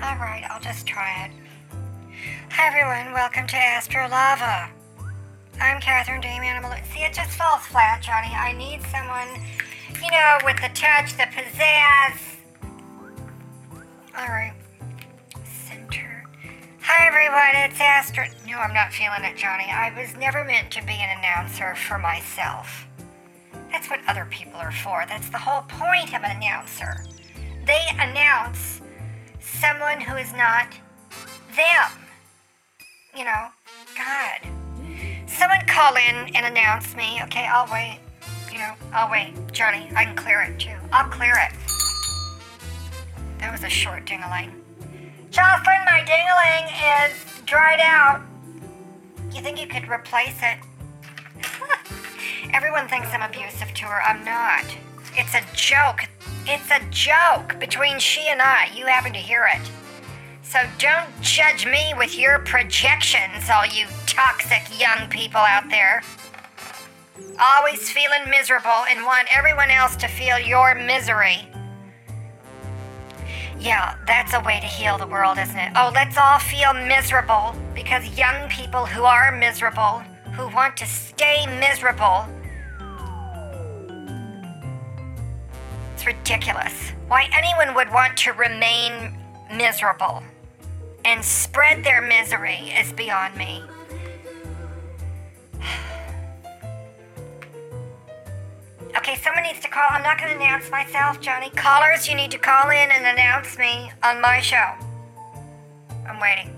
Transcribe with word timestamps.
Alright, 0.00 0.44
I'll 0.48 0.60
just 0.60 0.86
try 0.86 1.24
it. 1.24 1.32
Hi 2.50 2.68
everyone, 2.68 3.12
welcome 3.12 3.48
to 3.48 3.56
Astro 3.56 4.06
Lava. 4.08 4.70
I'm 5.60 5.80
Catherine 5.80 6.20
Damian. 6.20 6.62
See, 6.94 7.00
it 7.00 7.12
just 7.12 7.32
falls 7.32 7.62
flat, 7.62 8.00
Johnny. 8.00 8.32
I 8.32 8.52
need 8.52 8.80
someone, 8.92 9.26
you 10.00 10.08
know, 10.12 10.38
with 10.44 10.54
the 10.62 10.70
touch, 10.72 11.16
the 11.16 11.24
pizzazz. 11.24 12.14
Alright. 14.16 14.52
Center. 15.66 16.24
Hi 16.82 17.08
everyone, 17.08 17.68
it's 17.68 17.80
Astro. 17.80 18.26
No, 18.46 18.58
I'm 18.58 18.72
not 18.72 18.92
feeling 18.92 19.24
it, 19.24 19.36
Johnny. 19.36 19.66
I 19.68 19.92
was 19.98 20.16
never 20.16 20.44
meant 20.44 20.70
to 20.72 20.86
be 20.86 20.92
an 20.92 21.18
announcer 21.18 21.74
for 21.74 21.98
myself. 21.98 22.86
That's 23.72 23.90
what 23.90 23.98
other 24.06 24.28
people 24.30 24.60
are 24.60 24.70
for. 24.70 25.04
That's 25.08 25.28
the 25.28 25.38
whole 25.38 25.62
point 25.62 26.14
of 26.14 26.22
an 26.22 26.36
announcer. 26.36 27.04
They 27.66 27.82
announce 27.98 28.80
someone 29.48 30.00
who 30.00 30.16
is 30.16 30.32
not 30.34 30.68
them. 31.56 31.90
You 33.16 33.24
know, 33.24 33.48
God. 33.96 34.40
Someone 35.26 35.60
call 35.66 35.94
in 35.96 36.34
and 36.34 36.46
announce 36.46 36.94
me. 36.96 37.20
Okay, 37.24 37.46
I'll 37.46 37.70
wait. 37.72 38.00
You 38.52 38.58
know, 38.58 38.74
I'll 38.92 39.10
wait. 39.10 39.34
Johnny, 39.52 39.90
I 39.94 40.04
can 40.04 40.16
clear 40.16 40.42
it 40.42 40.58
too. 40.58 40.76
I'll 40.92 41.08
clear 41.10 41.34
it. 41.34 41.52
That 43.38 43.52
was 43.52 43.62
a 43.64 43.68
short 43.68 44.04
dingling. 44.04 44.52
Jocelyn, 45.30 45.84
my 45.84 46.02
dingling 46.04 46.66
is 47.04 47.42
dried 47.46 47.80
out. 47.80 48.22
You 49.32 49.42
think 49.42 49.60
you 49.60 49.66
could 49.66 49.88
replace 49.88 50.38
it? 50.42 50.58
Everyone 52.54 52.88
thinks 52.88 53.08
I'm 53.12 53.22
abusive 53.22 53.72
to 53.74 53.84
her. 53.84 54.02
I'm 54.02 54.24
not. 54.24 54.64
It's 55.14 55.34
a 55.34 55.42
joke. 55.54 56.08
It's 56.50 56.70
a 56.70 56.80
joke 56.88 57.60
between 57.60 57.98
she 57.98 58.28
and 58.28 58.40
I. 58.40 58.70
You 58.74 58.86
happen 58.86 59.12
to 59.12 59.18
hear 59.18 59.46
it. 59.54 59.60
So 60.42 60.58
don't 60.78 61.10
judge 61.20 61.66
me 61.66 61.92
with 61.94 62.18
your 62.18 62.38
projections, 62.38 63.50
all 63.52 63.66
you 63.66 63.84
toxic 64.06 64.62
young 64.80 65.10
people 65.10 65.42
out 65.42 65.68
there. 65.68 66.02
Always 67.38 67.90
feeling 67.90 68.30
miserable 68.30 68.86
and 68.88 69.04
want 69.04 69.28
everyone 69.30 69.70
else 69.70 69.94
to 69.96 70.08
feel 70.08 70.38
your 70.38 70.74
misery. 70.74 71.46
Yeah, 73.60 73.96
that's 74.06 74.32
a 74.32 74.40
way 74.40 74.58
to 74.58 74.66
heal 74.66 74.96
the 74.96 75.06
world, 75.06 75.36
isn't 75.36 75.58
it? 75.58 75.72
Oh, 75.76 75.92
let's 75.94 76.16
all 76.16 76.38
feel 76.38 76.72
miserable 76.72 77.54
because 77.74 78.16
young 78.16 78.48
people 78.48 78.86
who 78.86 79.02
are 79.02 79.30
miserable, 79.32 80.02
who 80.32 80.48
want 80.54 80.78
to 80.78 80.86
stay 80.86 81.44
miserable, 81.60 82.24
ridiculous. 86.08 86.92
Why 87.08 87.28
anyone 87.32 87.74
would 87.74 87.92
want 87.92 88.16
to 88.18 88.32
remain 88.32 89.12
miserable 89.54 90.22
and 91.04 91.22
spread 91.22 91.84
their 91.84 92.00
misery 92.00 92.72
is 92.80 92.92
beyond 92.92 93.36
me. 93.36 93.62
Okay, 98.96 99.16
someone 99.16 99.44
needs 99.44 99.60
to 99.60 99.68
call. 99.68 99.86
I'm 99.90 100.02
not 100.02 100.18
going 100.18 100.30
to 100.30 100.36
announce 100.36 100.70
myself, 100.70 101.20
Johnny. 101.20 101.50
Callers, 101.50 102.08
you 102.08 102.14
need 102.14 102.30
to 102.30 102.38
call 102.38 102.70
in 102.70 102.90
and 102.90 103.06
announce 103.06 103.56
me 103.56 103.92
on 104.02 104.20
my 104.20 104.40
show. 104.40 104.74
I'm 106.06 106.18
waiting. 106.20 106.54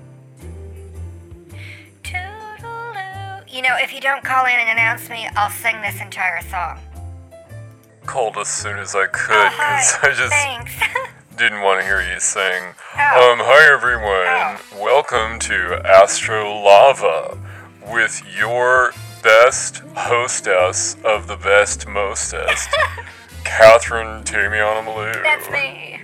You 3.48 3.62
know, 3.62 3.76
if 3.78 3.92
you 3.92 4.00
don't 4.00 4.24
call 4.24 4.46
in 4.46 4.52
and 4.52 4.70
announce 4.70 5.10
me, 5.10 5.28
I'll 5.36 5.50
sing 5.50 5.80
this 5.82 6.00
entire 6.00 6.40
song. 6.42 6.78
Called 8.10 8.38
as 8.38 8.48
soon 8.48 8.76
as 8.80 8.96
I 8.96 9.06
could 9.06 9.36
Oh, 9.36 9.50
because 9.50 9.92
hi. 9.92 10.08
I 10.08 10.14
just 10.14 10.32
Thanks. 10.32 10.72
didn't 11.36 11.60
want 11.62 11.78
to 11.80 11.86
hear 11.86 12.02
you 12.02 12.18
sing. 12.18 12.74
Oh. 12.98 13.32
Um, 13.32 13.38
hi 13.38 13.72
everyone. 13.72 14.58
Welcome 14.82 15.38
to 15.38 15.80
Astro 15.86 16.52
Lava 16.52 17.38
with 17.86 18.20
your 18.36 18.90
best 19.22 19.82
hostess 19.94 20.96
of 21.04 21.28
the 21.28 21.36
best 21.36 21.86
mostest, 21.86 22.68
Catherine 23.44 24.24
Tamiana 24.24 24.84
Malou. 24.84 25.14
That's 25.22 25.48
me. 25.48 26.02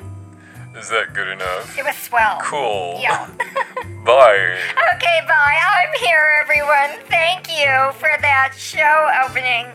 Is 0.78 0.88
that 0.90 1.12
good 1.12 1.26
enough? 1.26 1.76
It 1.76 1.84
was 1.84 1.96
swell. 1.96 2.38
Cool. 2.40 3.00
Yeah. 3.00 3.26
Bye. 4.04 4.56
Okay, 4.94 5.20
bye. 5.26 5.58
I'm 5.60 5.98
here, 5.98 6.38
everyone. 6.40 7.04
Thank 7.08 7.48
you 7.48 7.90
for 7.98 8.10
that 8.22 8.52
show 8.56 9.10
opening. 9.28 9.66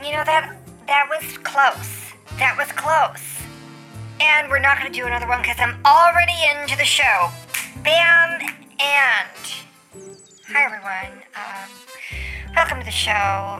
You 0.00 0.12
know 0.12 0.22
that 0.24 0.54
that 0.86 1.08
was 1.10 1.38
close. 1.38 2.14
That 2.38 2.54
was 2.56 2.70
close. 2.70 3.42
And 4.20 4.48
we're 4.48 4.60
not 4.60 4.80
to 4.80 4.90
do 4.90 5.06
another 5.06 5.26
one 5.26 5.42
because 5.42 5.58
I'm 5.58 5.74
already 5.84 6.38
into 6.54 6.78
the 6.78 6.84
show. 6.84 7.30
Bam 7.82 8.38
and 8.78 9.42
hi 10.46 10.62
everyone. 10.62 11.24
Um, 11.34 11.68
welcome 12.54 12.78
to 12.78 12.84
the 12.84 12.94
show 12.94 13.58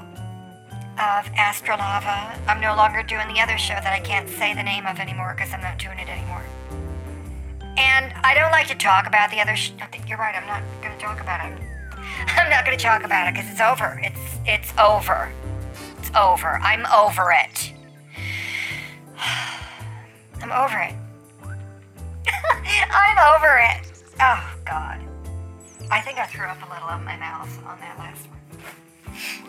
of 0.94 1.26
Astrolava. 1.34 2.38
I'm 2.46 2.60
no 2.60 2.76
longer 2.76 3.02
doing 3.02 3.26
the 3.34 3.40
other 3.42 3.58
show 3.58 3.74
that 3.74 3.92
I 3.92 3.98
can't 3.98 4.28
say 4.28 4.54
the 4.54 4.62
name 4.62 4.86
of 4.86 5.00
anymore 5.00 5.34
because 5.36 5.52
I'm 5.52 5.60
not 5.60 5.76
doing 5.76 5.98
it 5.98 6.08
anymore. 6.08 6.44
And 7.76 8.14
I 8.22 8.34
don't 8.38 8.52
like 8.52 8.68
to 8.68 8.76
talk 8.76 9.08
about 9.08 9.32
the 9.32 9.40
other. 9.40 9.56
Sh- 9.56 9.72
you're 10.06 10.18
right. 10.18 10.36
I'm 10.38 10.46
not 10.46 10.62
to 10.86 10.98
talk 11.02 11.20
about 11.20 11.50
it. 11.50 11.58
I'm 12.38 12.48
not 12.48 12.62
to 12.64 12.76
talk 12.76 13.02
about 13.02 13.26
it 13.26 13.34
because 13.34 13.50
it's 13.50 13.60
over. 13.60 13.98
It's 14.04 14.38
it's 14.46 14.72
over. 14.78 15.32
It's 16.08 16.16
over. 16.16 16.58
I'm 16.62 16.86
over 16.86 17.32
it. 17.32 17.72
I'm 20.40 20.52
over 20.52 20.80
it. 20.80 20.94
I'm 22.90 23.36
over 23.36 23.58
it. 23.58 23.92
Oh 24.18 24.56
God. 24.64 25.00
I 25.90 26.00
think 26.00 26.18
I 26.18 26.24
threw 26.24 26.46
up 26.46 26.62
a 26.66 26.72
little 26.72 26.88
in 26.96 27.04
my 27.04 27.16
mouth 27.18 27.62
on 27.66 27.78
that 27.80 27.98
last 27.98 28.26
one. 28.30 28.40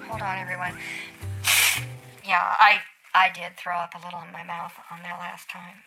Hold 0.09 0.21
on, 0.21 0.37
everyone. 0.37 0.73
Yeah, 2.27 2.55
I 2.59 2.81
I 3.13 3.31
did 3.33 3.55
throw 3.55 3.77
up 3.77 3.95
a 3.95 4.03
little 4.03 4.19
in 4.27 4.33
my 4.33 4.43
mouth 4.43 4.73
on 4.91 4.99
that 5.03 5.17
last 5.17 5.49
time. 5.49 5.83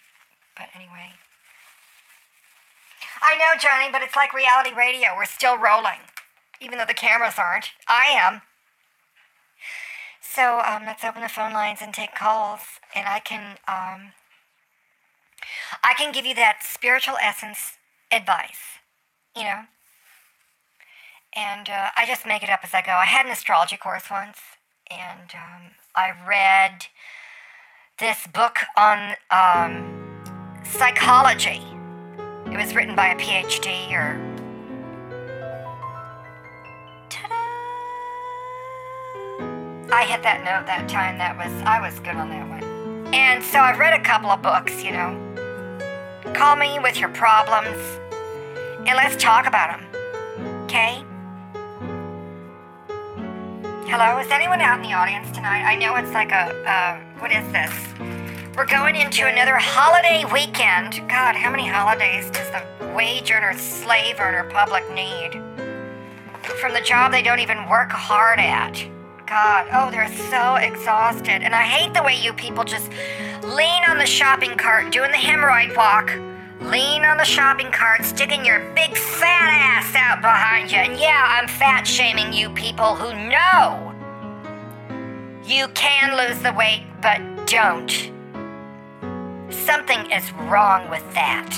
But 0.57 0.69
anyway. 0.75 1.13
I 3.21 3.37
know, 3.37 3.61
Johnny, 3.61 3.93
but 3.93 4.01
it's 4.01 4.17
like 4.17 4.33
reality 4.33 4.73
radio. 4.75 5.09
We're 5.17 5.27
still 5.27 5.59
rolling, 5.59 6.01
even 6.63 6.79
though 6.79 6.87
the 6.89 6.95
cameras 6.95 7.35
aren't. 7.37 7.73
I 7.87 8.07
am. 8.07 8.41
So 10.35 10.61
um, 10.61 10.85
let's 10.87 11.05
open 11.05 11.21
the 11.21 11.29
phone 11.29 11.53
lines 11.53 11.81
and 11.83 11.93
take 11.93 12.15
calls, 12.15 12.61
and 12.95 13.07
I 13.07 13.19
can 13.19 13.59
um, 13.69 14.13
I 15.85 15.93
can 15.93 16.11
give 16.11 16.25
you 16.25 16.35
that 16.37 16.61
spiritual 16.63 17.17
essence 17.23 17.77
advice, 18.11 18.81
you 19.37 19.43
know. 19.43 19.61
And 21.37 21.69
uh, 21.69 21.89
I 21.99 22.07
just 22.07 22.27
make 22.27 22.43
it 22.43 22.49
up 22.49 22.61
as 22.63 22.73
I 22.73 22.81
go. 22.81 22.93
I 22.93 23.05
had 23.05 23.27
an 23.27 23.33
astrology 23.33 23.77
course 23.77 24.05
once, 24.11 24.39
and 24.91 25.35
um, 25.35 25.73
I 25.95 26.13
read 26.27 26.87
this 27.99 28.27
book 28.27 28.57
on 28.75 29.17
um, 29.31 30.63
psychology. 30.65 31.61
It 32.47 32.57
was 32.57 32.75
written 32.75 32.97
by 32.97 33.09
a 33.09 33.17
PhD 33.17 33.93
or. 33.93 34.32
I 39.93 40.07
hit 40.07 40.23
that 40.23 40.43
note 40.43 40.67
that 40.67 40.89
time. 40.89 41.19
That 41.19 41.37
was 41.37 41.53
I 41.67 41.79
was 41.79 42.01
good 42.01 42.17
on 42.17 42.31
that 42.31 42.49
one. 42.49 42.65
And 43.13 43.45
so 43.45 43.59
I've 43.59 43.79
read 43.79 43.93
a 43.93 44.03
couple 44.03 44.31
of 44.31 44.41
books. 44.41 44.83
You 44.83 44.93
know, 44.93 46.33
call 46.33 46.57
me 46.57 46.79
with 46.79 46.99
your 46.99 47.11
problems, 47.11 47.77
and 48.89 48.97
let's 48.97 49.23
talk 49.23 49.47
about 49.47 49.77
them. 49.77 50.65
Okay? 50.65 51.05
Hello, 53.85 54.19
is 54.19 54.31
anyone 54.31 54.63
out 54.63 54.79
in 54.79 54.83
the 54.83 54.95
audience 54.95 55.31
tonight? 55.31 55.63
I 55.65 55.77
know 55.77 55.95
it's 55.97 56.13
like 56.13 56.33
a, 56.33 56.49
uh, 56.65 56.99
what 57.19 57.31
is 57.31 57.45
this? 57.53 57.71
We're 58.57 58.65
going 58.65 58.97
into 58.97 59.27
another 59.27 59.57
holiday 59.57 60.25
weekend. 60.33 61.07
God, 61.07 61.37
how 61.37 61.51
many 61.51 61.69
holidays 61.69 62.31
does 62.31 62.51
the 62.51 62.65
wage 62.95 63.31
earner, 63.31 63.53
slave 63.59 64.21
earner 64.21 64.49
public 64.51 64.91
need? 64.95 65.33
From 66.59 66.73
the 66.73 66.81
job 66.81 67.13
they 67.13 67.21
don't 67.21 67.41
even 67.41 67.69
work 67.69 67.91
hard 67.91 68.39
at. 68.39 68.83
God, 69.33 69.67
oh, 69.73 69.91
they're 69.91 70.15
so 70.29 70.57
exhausted. 70.57 71.43
And 71.43 71.55
I 71.55 71.63
hate 71.63 71.95
the 71.95 72.03
way 72.03 72.21
you 72.21 72.35
people 72.35 72.65
just 72.65 72.91
lean 73.43 73.83
on 73.89 73.97
the 73.97 74.05
shopping 74.05 74.59
cart 74.59 74.93
doing 74.93 75.11
the 75.11 75.17
hemorrhoid 75.17 75.75
walk. 75.75 76.11
Lean 76.61 77.03
on 77.03 77.17
the 77.17 77.25
shopping 77.25 77.73
cart, 77.73 78.05
sticking 78.05 78.45
your 78.45 78.61
big 78.75 78.95
fat 78.95 79.49
ass 79.51 79.95
out 79.95 80.21
behind 80.21 80.71
you. 80.71 80.77
And 80.77 81.01
yeah, 81.01 81.25
I'm 81.27 81.49
fat 81.49 81.87
shaming 81.87 82.35
you 82.35 82.51
people 82.51 82.95
who 82.95 83.15
know 83.31 83.95
you 85.47 85.67
can 85.69 86.15
lose 86.15 86.43
the 86.43 86.53
weight, 86.53 86.85
but 87.01 87.19
don't. 87.47 87.91
Something 89.51 90.11
is 90.11 90.31
wrong 90.33 90.91
with 90.91 91.11
that. 91.15 91.49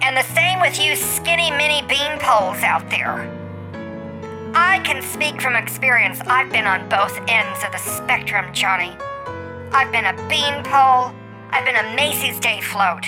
And 0.00 0.16
the 0.16 0.22
same 0.34 0.58
with 0.62 0.80
you 0.80 0.96
skinny 0.96 1.50
mini 1.50 1.86
bean 1.86 2.18
poles 2.18 2.62
out 2.62 2.88
there. 2.88 3.45
I 4.54 4.80
can 4.84 5.02
speak 5.02 5.40
from 5.40 5.56
experience. 5.56 6.20
I've 6.26 6.50
been 6.52 6.66
on 6.66 6.88
both 6.88 7.18
ends 7.28 7.64
of 7.64 7.72
the 7.72 7.78
spectrum, 7.78 8.52
Johnny. 8.52 8.96
I've 9.72 9.92
been 9.92 10.06
a 10.06 10.14
beanpole. 10.28 11.12
I've 11.50 11.64
been 11.64 11.76
a 11.76 11.94
Macy's 11.94 12.38
Day 12.38 12.60
float, 12.60 13.04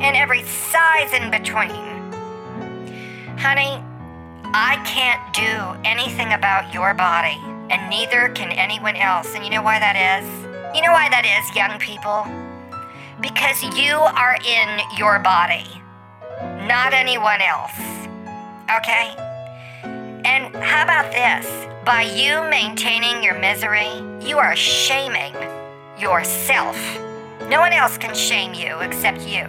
and 0.00 0.16
every 0.16 0.42
size 0.44 1.12
in 1.12 1.30
between. 1.30 1.70
Honey, 3.38 3.82
I 4.52 4.80
can't 4.84 5.22
do 5.34 5.88
anything 5.88 6.32
about 6.32 6.72
your 6.74 6.94
body, 6.94 7.38
and 7.70 7.90
neither 7.90 8.28
can 8.30 8.50
anyone 8.52 8.96
else. 8.96 9.34
And 9.34 9.44
you 9.44 9.50
know 9.50 9.62
why 9.62 9.78
that 9.78 9.96
is? 9.96 10.28
You 10.74 10.82
know 10.82 10.92
why 10.92 11.08
that 11.08 11.24
is, 11.24 11.56
young 11.56 11.78
people? 11.78 12.26
Because 13.20 13.62
you 13.78 13.96
are 13.96 14.36
in 14.44 14.80
your 14.96 15.18
body, 15.18 15.66
not 16.66 16.92
anyone 16.94 17.40
else. 17.40 17.78
Okay? 18.76 19.29
And 20.30 20.54
how 20.54 20.84
about 20.84 21.10
this? 21.10 21.44
By 21.84 22.02
you 22.02 22.48
maintaining 22.48 23.20
your 23.20 23.36
misery, 23.40 23.90
you 24.20 24.38
are 24.38 24.54
shaming 24.54 25.34
yourself. 25.98 26.76
No 27.48 27.58
one 27.58 27.72
else 27.72 27.98
can 27.98 28.14
shame 28.14 28.54
you 28.54 28.78
except 28.78 29.22
you. 29.22 29.42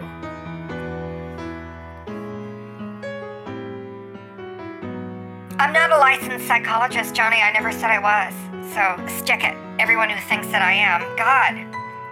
I'm 5.60 5.72
not 5.72 5.92
a 5.92 5.98
licensed 5.98 6.48
psychologist, 6.48 7.14
Johnny. 7.14 7.44
I 7.44 7.52
never 7.52 7.72
said 7.72 7.92
I 7.92 8.00
was. 8.00 8.34
So 8.74 9.18
stick 9.20 9.44
it. 9.44 9.56
Everyone 9.78 10.10
who 10.10 10.20
thinks 10.22 10.48
that 10.48 10.64
I 10.64 10.74
am. 10.74 11.02
God. 11.16 11.71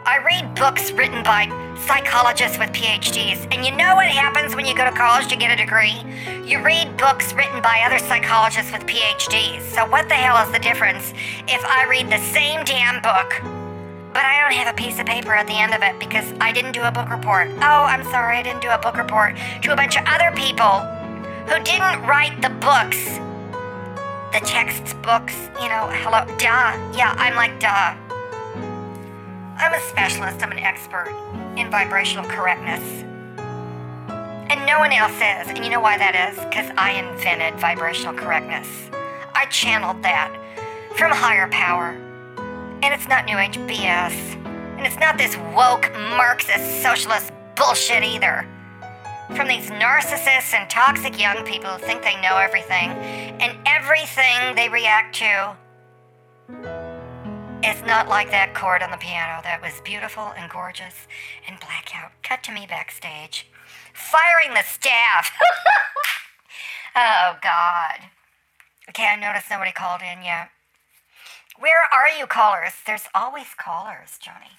I 0.09 0.17
read 0.25 0.55
books 0.55 0.91
written 0.91 1.21
by 1.21 1.45
psychologists 1.85 2.57
with 2.57 2.71
PhDs, 2.71 3.45
and 3.53 3.63
you 3.63 3.71
know 3.71 3.93
what 3.93 4.07
happens 4.07 4.55
when 4.55 4.65
you 4.65 4.75
go 4.75 4.83
to 4.83 4.91
college 4.91 5.27
to 5.27 5.35
get 5.35 5.51
a 5.51 5.55
degree? 5.55 6.01
You 6.43 6.63
read 6.63 6.97
books 6.97 7.31
written 7.33 7.61
by 7.61 7.83
other 7.85 7.99
psychologists 7.99 8.71
with 8.71 8.81
PhDs. 8.87 9.61
So, 9.61 9.85
what 9.85 10.09
the 10.09 10.15
hell 10.15 10.43
is 10.43 10.51
the 10.51 10.57
difference 10.57 11.13
if 11.47 11.63
I 11.63 11.85
read 11.87 12.09
the 12.09 12.17
same 12.17 12.63
damn 12.63 13.03
book, 13.03 13.37
but 14.11 14.25
I 14.25 14.41
don't 14.41 14.57
have 14.57 14.73
a 14.73 14.75
piece 14.75 14.97
of 14.97 15.05
paper 15.05 15.35
at 15.35 15.45
the 15.45 15.53
end 15.53 15.75
of 15.75 15.83
it 15.83 15.99
because 15.99 16.33
I 16.41 16.53
didn't 16.53 16.71
do 16.71 16.81
a 16.81 16.91
book 16.91 17.11
report? 17.11 17.49
Oh, 17.57 17.85
I'm 17.85 18.03
sorry, 18.05 18.37
I 18.37 18.41
didn't 18.41 18.63
do 18.63 18.69
a 18.69 18.79
book 18.79 18.97
report 18.97 19.37
to 19.61 19.73
a 19.73 19.75
bunch 19.75 19.95
of 19.95 20.05
other 20.07 20.31
people 20.35 20.79
who 21.53 21.61
didn't 21.63 22.01
write 22.09 22.41
the 22.41 22.49
books 22.49 23.19
the 24.33 24.39
textbooks, 24.41 25.35
you 25.61 25.69
know, 25.69 25.89
hello, 26.01 26.25
duh. 26.37 26.73
Yeah, 26.97 27.15
I'm 27.17 27.35
like, 27.35 27.59
duh. 27.59 28.08
I'm 29.59 29.73
a 29.73 29.79
specialist, 29.81 30.41
I'm 30.41 30.53
an 30.53 30.59
expert 30.59 31.11
in 31.57 31.69
vibrational 31.69 32.23
correctness. 32.23 33.03
And 34.49 34.65
no 34.65 34.79
one 34.79 34.93
else 34.93 35.11
is. 35.11 35.51
And 35.51 35.65
you 35.65 35.69
know 35.69 35.81
why 35.81 35.97
that 35.97 36.15
is? 36.15 36.43
Because 36.45 36.71
I 36.77 36.91
invented 36.91 37.59
vibrational 37.59 38.13
correctness. 38.13 38.89
I 39.35 39.45
channeled 39.47 40.01
that 40.03 40.31
from 40.95 41.11
higher 41.11 41.49
power. 41.49 41.89
And 42.81 42.93
it's 42.93 43.09
not 43.09 43.25
New 43.25 43.37
Age 43.37 43.57
BS. 43.57 44.13
And 44.77 44.87
it's 44.87 44.97
not 44.97 45.17
this 45.17 45.35
woke 45.53 45.91
Marxist 46.15 46.81
socialist 46.81 47.33
bullshit 47.57 48.03
either 48.03 48.47
from 49.35 49.47
these 49.47 49.69
narcissists 49.69 50.53
and 50.53 50.69
toxic 50.69 51.19
young 51.19 51.43
people 51.45 51.69
who 51.69 51.85
think 51.85 52.01
they 52.01 52.15
know 52.21 52.37
everything, 52.37 52.89
and 53.41 53.57
everything 53.67 54.55
they 54.55 54.69
react 54.69 55.15
to 55.15 55.55
is 57.63 57.81
not 57.83 58.07
like 58.07 58.31
that 58.31 58.55
chord 58.55 58.81
on 58.81 58.91
the 58.91 58.97
piano 58.97 59.41
that 59.43 59.61
was 59.61 59.81
beautiful 59.83 60.31
and 60.37 60.49
gorgeous 60.49 61.07
and 61.47 61.59
blackout. 61.59 62.11
Cut 62.23 62.41
to 62.43 62.53
me 62.53 62.65
backstage, 62.67 63.47
firing 63.93 64.53
the 64.55 64.63
staff. 64.63 65.31
oh, 66.95 67.35
God. 67.43 68.07
Okay, 68.89 69.07
I 69.11 69.19
noticed 69.19 69.49
nobody 69.49 69.71
called 69.71 70.01
in 70.01 70.23
yet. 70.23 70.49
Where 71.59 71.83
are 71.91 72.07
you, 72.17 72.27
callers? 72.27 72.73
There's 72.87 73.07
always 73.13 73.47
callers, 73.57 74.17
Johnny. 74.21 74.55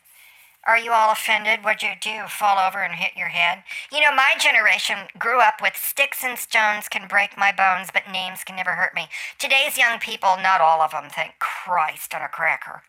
Are 0.66 0.78
you 0.78 0.92
all 0.92 1.10
offended? 1.10 1.64
What'd 1.64 1.82
you 1.82 1.92
do? 1.98 2.28
Fall 2.28 2.58
over 2.58 2.82
and 2.82 2.94
hit 2.94 3.12
your 3.16 3.28
head? 3.28 3.64
You 3.90 4.00
know, 4.00 4.14
my 4.14 4.34
generation 4.38 5.08
grew 5.18 5.40
up 5.40 5.54
with 5.62 5.74
sticks 5.74 6.22
and 6.22 6.38
stones 6.38 6.86
can 6.86 7.08
break 7.08 7.38
my 7.38 7.50
bones, 7.50 7.88
but 7.90 8.12
names 8.12 8.44
can 8.44 8.56
never 8.56 8.72
hurt 8.72 8.94
me. 8.94 9.08
Today's 9.38 9.78
young 9.78 9.98
people, 9.98 10.36
not 10.42 10.60
all 10.60 10.82
of 10.82 10.90
them, 10.90 11.08
thank 11.08 11.38
Christ 11.38 12.14
on 12.14 12.20
a 12.20 12.28
cracker. 12.28 12.82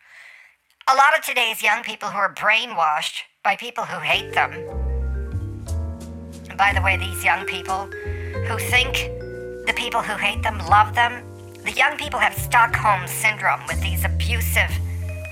A 0.86 0.94
lot 0.94 1.16
of 1.16 1.24
today's 1.24 1.62
young 1.62 1.82
people 1.82 2.10
who 2.10 2.18
are 2.18 2.34
brainwashed 2.34 3.22
by 3.42 3.56
people 3.56 3.84
who 3.84 4.00
hate 4.00 4.34
them. 4.34 4.50
By 6.58 6.74
the 6.74 6.82
way, 6.82 6.98
these 6.98 7.24
young 7.24 7.46
people 7.46 7.86
who 7.86 8.58
think 8.58 8.94
the 9.66 9.74
people 9.74 10.02
who 10.02 10.18
hate 10.18 10.42
them 10.42 10.58
love 10.68 10.94
them, 10.94 11.24
the 11.64 11.72
young 11.72 11.96
people 11.96 12.20
have 12.20 12.34
Stockholm 12.34 13.06
syndrome 13.06 13.66
with 13.66 13.80
these 13.80 14.04
abusive 14.04 14.70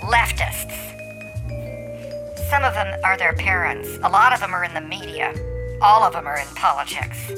leftists. 0.02 0.99
Some 2.50 2.64
of 2.64 2.74
them 2.74 2.98
are 3.04 3.16
their 3.16 3.32
parents. 3.32 3.88
A 4.02 4.08
lot 4.08 4.32
of 4.32 4.40
them 4.40 4.52
are 4.52 4.64
in 4.64 4.74
the 4.74 4.80
media. 4.80 5.32
All 5.80 6.02
of 6.02 6.12
them 6.12 6.26
are 6.26 6.36
in 6.36 6.48
politics. 6.56 7.28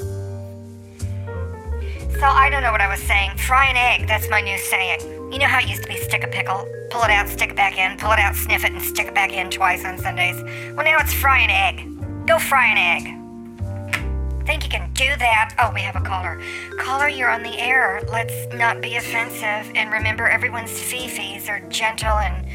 So 2.19 2.25
I 2.25 2.49
don't 2.49 2.63
know 2.63 2.71
what 2.71 2.81
I 2.81 2.87
was 2.87 2.99
saying. 2.99 3.37
Fry 3.37 3.67
an 3.67 3.77
egg, 3.77 4.07
that's 4.07 4.27
my 4.29 4.41
new 4.41 4.57
saying. 4.57 5.01
You 5.31 5.37
know 5.37 5.45
how 5.45 5.59
it 5.59 5.67
used 5.67 5.83
to 5.83 5.87
be 5.87 5.97
stick 5.97 6.23
a 6.23 6.27
pickle, 6.27 6.67
pull 6.89 7.03
it 7.03 7.11
out, 7.11 7.29
stick 7.29 7.51
it 7.51 7.55
back 7.55 7.77
in, 7.77 7.95
pull 7.97 8.11
it 8.11 8.17
out, 8.17 8.35
sniff 8.35 8.63
it, 8.63 8.71
and 8.71 8.81
stick 8.81 9.07
it 9.07 9.13
back 9.13 9.31
in 9.31 9.51
twice 9.51 9.85
on 9.85 9.99
Sundays? 9.99 10.41
Well, 10.73 10.83
now 10.83 10.97
it's 10.99 11.13
fry 11.13 11.39
an 11.41 11.51
egg. 11.51 12.25
Go 12.25 12.39
fry 12.39 12.65
an 12.65 12.77
egg. 12.77 14.45
Think 14.47 14.63
you 14.63 14.69
can 14.69 14.91
do 14.93 15.15
that? 15.19 15.53
Oh, 15.59 15.71
we 15.75 15.81
have 15.81 15.95
a 15.95 16.01
caller. 16.01 16.41
Caller, 16.79 17.07
you're 17.07 17.29
on 17.29 17.43
the 17.43 17.57
air. 17.59 18.01
Let's 18.11 18.51
not 18.55 18.81
be 18.81 18.95
offensive. 18.95 19.71
And 19.75 19.91
remember, 19.91 20.27
everyone's 20.27 20.71
fifis 20.71 21.49
are 21.49 21.59
gentle 21.69 22.17
and 22.17 22.45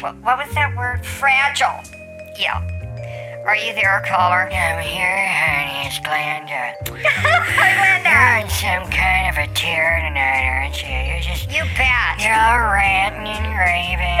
what, 0.00 0.14
what 0.22 0.38
was 0.38 0.54
that 0.54 0.76
word? 0.76 1.04
Fragile. 1.04 1.82
Yeah. 2.38 2.62
Are 3.46 3.56
you 3.56 3.72
there, 3.74 4.02
caller? 4.06 4.48
I'm 4.50 4.82
here, 4.84 5.26
honey. 5.26 5.88
It's 5.88 5.98
Glenda. 6.00 6.74
Hi, 7.58 7.70
Linda. 7.80 8.10
You're 8.10 8.44
in 8.44 8.50
some 8.50 8.84
kind 8.92 9.30
of 9.30 9.38
a 9.38 9.46
tear 9.54 9.98
tonight, 10.04 10.44
aren't 10.44 10.82
you? 10.82 10.92
You're 10.92 11.24
just. 11.24 11.50
You 11.50 11.64
bet. 11.74 12.20
You're 12.20 12.34
all 12.34 12.74
ranting 12.74 13.26
and 13.26 13.58
raving. 13.58 14.20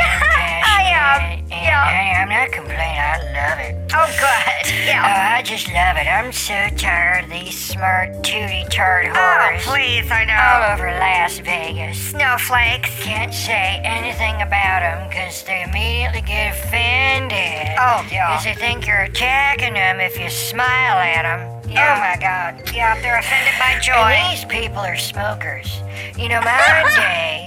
I 0.64 0.82
am, 0.90 1.38
and, 1.38 1.50
yeah. 1.50 1.84
Honey, 1.84 2.14
I'm 2.16 2.28
not 2.28 2.50
complaining. 2.52 2.98
I 2.98 3.18
love 3.36 3.58
it. 3.60 3.87
Oh, 3.94 4.16
God. 4.20 4.42
Oh, 4.64 4.68
Yeah. 4.86 5.34
I 5.38 5.42
just 5.42 5.66
love 5.68 5.96
it. 5.96 6.06
I'm 6.06 6.32
so 6.32 6.54
tired 6.76 7.24
of 7.24 7.30
these 7.30 7.58
smart, 7.58 8.22
tooty 8.22 8.64
tart 8.70 9.06
Oh, 9.14 9.58
please, 9.62 10.10
I 10.10 10.24
know. 10.24 10.36
all 10.36 10.72
over 10.74 10.90
Las 10.98 11.38
Vegas. 11.38 11.98
Snowflakes. 12.10 12.90
Can't 13.02 13.32
say 13.32 13.80
anything 13.84 14.40
about 14.42 14.80
them 14.80 15.08
because 15.08 15.42
they 15.44 15.62
immediately 15.62 16.20
get 16.22 16.54
offended. 16.54 17.76
Oh, 17.78 18.06
yeah. 18.10 18.28
Because 18.28 18.44
they 18.44 18.54
think 18.54 18.86
you're 18.86 19.02
attacking 19.08 19.74
them 19.74 20.00
if 20.00 20.18
you 20.18 20.28
smile 20.28 20.98
at 20.98 21.22
them. 21.22 21.40
Oh, 21.64 21.68
yeah. 21.70 21.94
Oh 21.96 22.00
my 22.00 22.16
God. 22.20 22.74
Yeah, 22.74 23.00
they're 23.02 23.18
offended 23.18 23.54
by 23.58 23.78
joy. 23.80 23.92
And 23.92 24.24
joy. 24.24 24.30
these 24.30 24.44
people 24.46 24.78
are 24.80 24.96
smokers. 24.96 25.80
You 26.16 26.28
know, 26.28 26.40
my 26.40 26.84
day, 26.96 27.37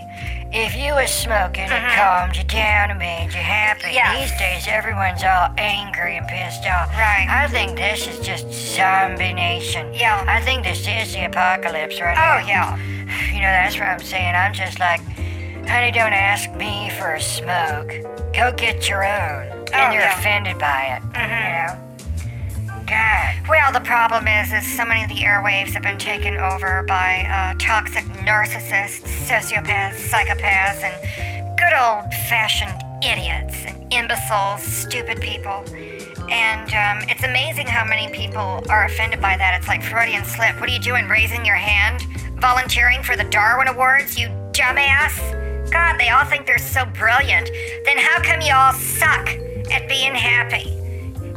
if 0.54 0.76
you 0.76 0.94
was 0.94 1.10
smoking, 1.10 1.64
it 1.66 1.84
calmed 1.96 2.36
you 2.36 2.44
down 2.44 2.92
and 2.92 3.00
made 3.00 3.34
you 3.34 3.40
happy. 3.42 3.96
Mm-hmm. 3.96 4.22
These 4.22 4.32
days, 4.40 4.68
everyone's 4.68 5.24
all 5.24 5.50
angry 5.58 6.18
and 6.18 6.28
pissed 6.28 6.66
off. 6.66 6.90
Right. 6.92 7.26
I 7.30 7.48
think 7.48 7.78
this 7.78 8.08
is 8.08 8.20
just 8.26 8.52
zombie 8.52 9.34
nation. 9.34 9.94
Yeah. 9.94 10.24
I 10.28 10.42
think 10.42 10.64
this 10.64 10.86
is 10.88 11.14
the 11.14 11.26
apocalypse 11.26 12.00
right 12.02 12.18
Oh, 12.18 12.46
now. 12.46 12.48
yeah. 12.48 12.78
You 13.32 13.40
know, 13.42 13.52
that's 13.52 13.76
what 13.78 13.88
I'm 13.88 14.00
saying. 14.00 14.36
I'm 14.36 14.54
just 14.54 14.80
like, 14.80 15.02
honey, 15.68 15.92
don't 15.92 16.14
ask 16.14 16.50
me 16.54 16.90
for 17.00 17.14
a 17.16 17.22
smoke. 17.22 17.90
Go 18.34 18.52
get 18.56 18.88
your 18.88 19.04
own. 19.04 19.48
Oh, 19.52 19.74
and 19.74 19.94
you're 19.94 20.04
yeah. 20.04 20.20
offended 20.20 20.58
by 20.60 20.98
it. 20.98 21.04
Mhm. 21.14 21.28
You 21.28 21.76
know? 21.76 21.91
God. 22.92 23.48
Well, 23.48 23.72
the 23.72 23.80
problem 23.80 24.28
is, 24.28 24.52
is 24.52 24.68
so 24.76 24.84
many 24.84 25.04
of 25.04 25.08
the 25.08 25.24
airwaves 25.24 25.72
have 25.72 25.82
been 25.82 25.98
taken 25.98 26.36
over 26.36 26.84
by 26.84 27.24
uh, 27.24 27.58
toxic 27.58 28.04
narcissists, 28.28 29.08
sociopaths, 29.28 29.96
psychopaths, 30.12 30.84
and 30.84 31.58
good 31.58 31.72
old-fashioned 31.72 32.74
idiots 33.02 33.56
and 33.66 33.94
imbeciles, 33.94 34.62
stupid 34.62 35.22
people. 35.22 35.64
And 36.30 36.68
um, 36.74 37.10
it's 37.10 37.24
amazing 37.24 37.68
how 37.68 37.86
many 37.86 38.12
people 38.14 38.62
are 38.70 38.84
offended 38.84 39.22
by 39.22 39.38
that. 39.38 39.58
It's 39.58 39.70
like 39.70 39.82
Freudian 39.84 40.26
slip. 40.26 40.60
What 40.60 40.70
are 40.70 40.74
you 40.74 40.80
doing? 40.80 41.08
Raising 41.08 41.46
your 41.46 41.56
hand? 41.56 42.02
Volunteering 42.42 43.04
for 43.04 43.16
the 43.16 43.24
Darwin 43.24 43.70
Awards? 43.70 44.20
You 44.20 44.28
dumbass! 44.52 45.72
God, 45.72 45.98
they 45.98 46.10
all 46.10 46.26
think 46.26 46.46
they're 46.46 46.58
so 46.58 46.84
brilliant. 46.84 47.50
Then 47.86 47.98
how 47.98 48.22
come 48.22 48.42
you 48.42 48.54
all 48.54 48.74
suck 48.74 49.30
at 49.72 49.88
being 49.88 50.14
happy? 50.14 50.81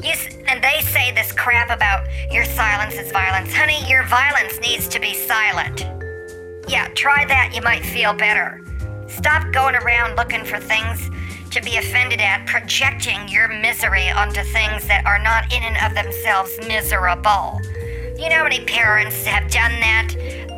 You 0.04 0.12
and 0.46 0.62
they 0.62 0.82
say 0.82 1.12
this 1.12 1.32
crap 1.32 1.70
about 1.70 2.06
your 2.30 2.44
silence 2.44 2.94
is 2.94 3.11
violence. 3.11 3.54
Honey, 3.54 3.88
your 3.88 4.02
violence 4.04 4.61
needs 4.61 4.87
to 4.88 5.00
be 5.00 5.14
silent. 5.14 5.80
Yeah, 6.68 6.88
try 6.94 7.25
that. 7.25 7.52
You 7.54 7.62
might 7.62 7.87
feel 7.87 8.12
better. 8.12 8.61
Stop 9.08 9.50
going 9.52 9.75
around 9.75 10.16
looking 10.16 10.44
for 10.44 10.61
things 10.61 11.08
to 11.52 11.62
be 11.62 11.78
offended 11.78 12.20
at, 12.20 12.46
projecting 12.46 13.28
your 13.28 13.49
misery 13.49 14.11
onto 14.11 14.42
things 14.42 14.87
that 14.88 15.06
are 15.06 15.23
not 15.23 15.50
in 15.50 15.62
and 15.62 15.78
of 15.82 15.94
themselves 15.94 16.52
miserable. 16.68 17.58
You 18.18 18.28
know 18.28 18.44
many 18.44 18.62
parents 18.66 19.25
have 19.25 19.50
done 19.50 19.73
that 19.80 20.08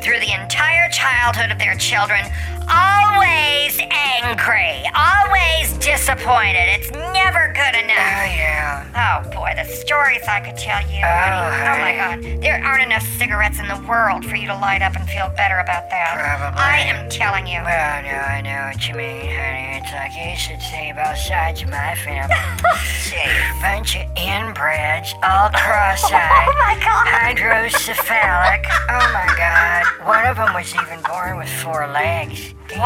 through 0.03 0.19
the 0.19 0.33
entire 0.33 0.89
childhood 0.89 1.51
of 1.51 1.57
their 1.57 1.77
children, 1.77 2.25
always 2.69 3.79
angry, 3.91 4.83
always 4.95 5.73
disappointed. 5.77 6.67
It's 6.69 6.91
never 6.91 7.51
good 7.53 7.75
Oh, 7.75 7.79
enough. 7.79 8.27
yeah. 8.35 9.23
Oh 9.23 9.29
boy, 9.31 9.53
the 9.55 9.65
stories 9.65 10.21
I 10.27 10.39
could 10.41 10.57
tell 10.57 10.81
you. 10.89 11.01
Oh, 11.03 11.07
honey. 11.07 11.67
Oh 11.67 11.77
my 11.81 11.93
god. 11.95 12.41
There 12.41 12.63
aren't 12.63 12.83
enough 12.83 13.05
cigarettes 13.17 13.59
in 13.59 13.67
the 13.67 13.79
world 13.87 14.25
for 14.25 14.35
you 14.35 14.47
to 14.47 14.55
light 14.57 14.81
up 14.81 14.95
and 14.95 15.07
feel 15.09 15.29
better 15.35 15.57
about 15.59 15.89
that. 15.89 16.15
Probably. 16.37 16.59
I 16.61 16.77
am 16.79 17.09
telling 17.09 17.47
you. 17.47 17.61
Well, 17.63 18.03
no, 18.03 18.09
I 18.17 18.41
know 18.41 18.71
what 18.71 18.87
you 18.87 18.95
mean, 18.95 19.29
honey. 19.29 19.79
It's 19.81 19.91
like 19.93 20.11
you 20.15 20.35
should 20.35 20.61
see 20.61 20.91
both 20.93 21.17
sides 21.17 21.61
of 21.63 21.69
my 21.69 21.95
family. 21.95 22.35
see, 22.99 23.23
bunch 23.61 23.95
of 23.95 24.03
inbreds, 24.15 25.13
all 25.23 25.49
cross-eyed, 25.49 26.47
Oh 26.49 26.53
my 26.65 26.75
god. 26.83 27.07
hydrocephalic. 27.07 28.65
Oh 28.89 29.11
my 29.13 29.27
God! 29.37 29.85
One 30.07 30.25
of 30.25 30.35
them 30.37 30.53
was 30.53 30.73
even 30.75 30.99
born 31.01 31.37
with 31.37 31.49
four 31.49 31.87
legs. 31.87 32.53
What? 32.75 32.83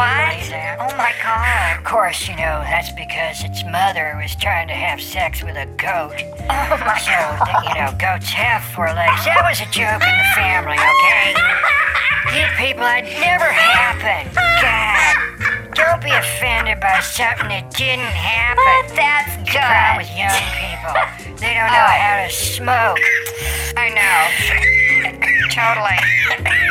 Oh 0.78 0.96
my 0.96 1.12
god. 1.22 1.78
Of 1.78 1.84
course, 1.84 2.28
you 2.28 2.36
know 2.36 2.62
that's 2.62 2.92
because 2.92 3.42
its 3.42 3.64
mother 3.64 4.14
was 4.20 4.34
trying 4.36 4.68
to 4.68 4.74
have 4.74 5.00
sex 5.00 5.42
with 5.42 5.56
a 5.56 5.66
goat. 5.76 6.14
Oh 6.46 6.78
my 6.78 6.98
So, 7.02 7.10
god. 7.10 7.64
you 7.66 7.74
know, 7.74 7.90
goats 7.98 8.30
have 8.30 8.62
four 8.74 8.86
legs. 8.94 9.24
That 9.26 9.42
was 9.42 9.58
a 9.60 9.66
joke 9.74 10.00
in 10.06 10.14
the 10.22 10.30
family, 10.38 10.78
okay? 10.78 11.34
You 12.38 12.46
people, 12.56 12.86
that 12.86 13.02
never 13.18 13.50
happened. 13.50 14.30
God, 14.62 15.74
don't 15.74 16.00
be 16.00 16.14
offended 16.14 16.78
by 16.80 17.00
something 17.02 17.48
that 17.50 17.74
didn't 17.74 18.06
happen. 18.14 18.62
But 18.62 18.94
that's 18.94 19.34
The 19.42 19.58
problem 19.58 20.06
with 20.06 20.12
young 20.14 20.42
people, 20.62 20.94
they 21.42 21.58
don't 21.58 21.66
oh. 21.74 21.74
know 21.74 21.90
Oh. 21.90 21.98
how 21.98 22.22
to 22.22 22.30
smoke. 22.30 23.02
I 23.74 23.90
know. 23.90 24.22
totally. 25.50 25.98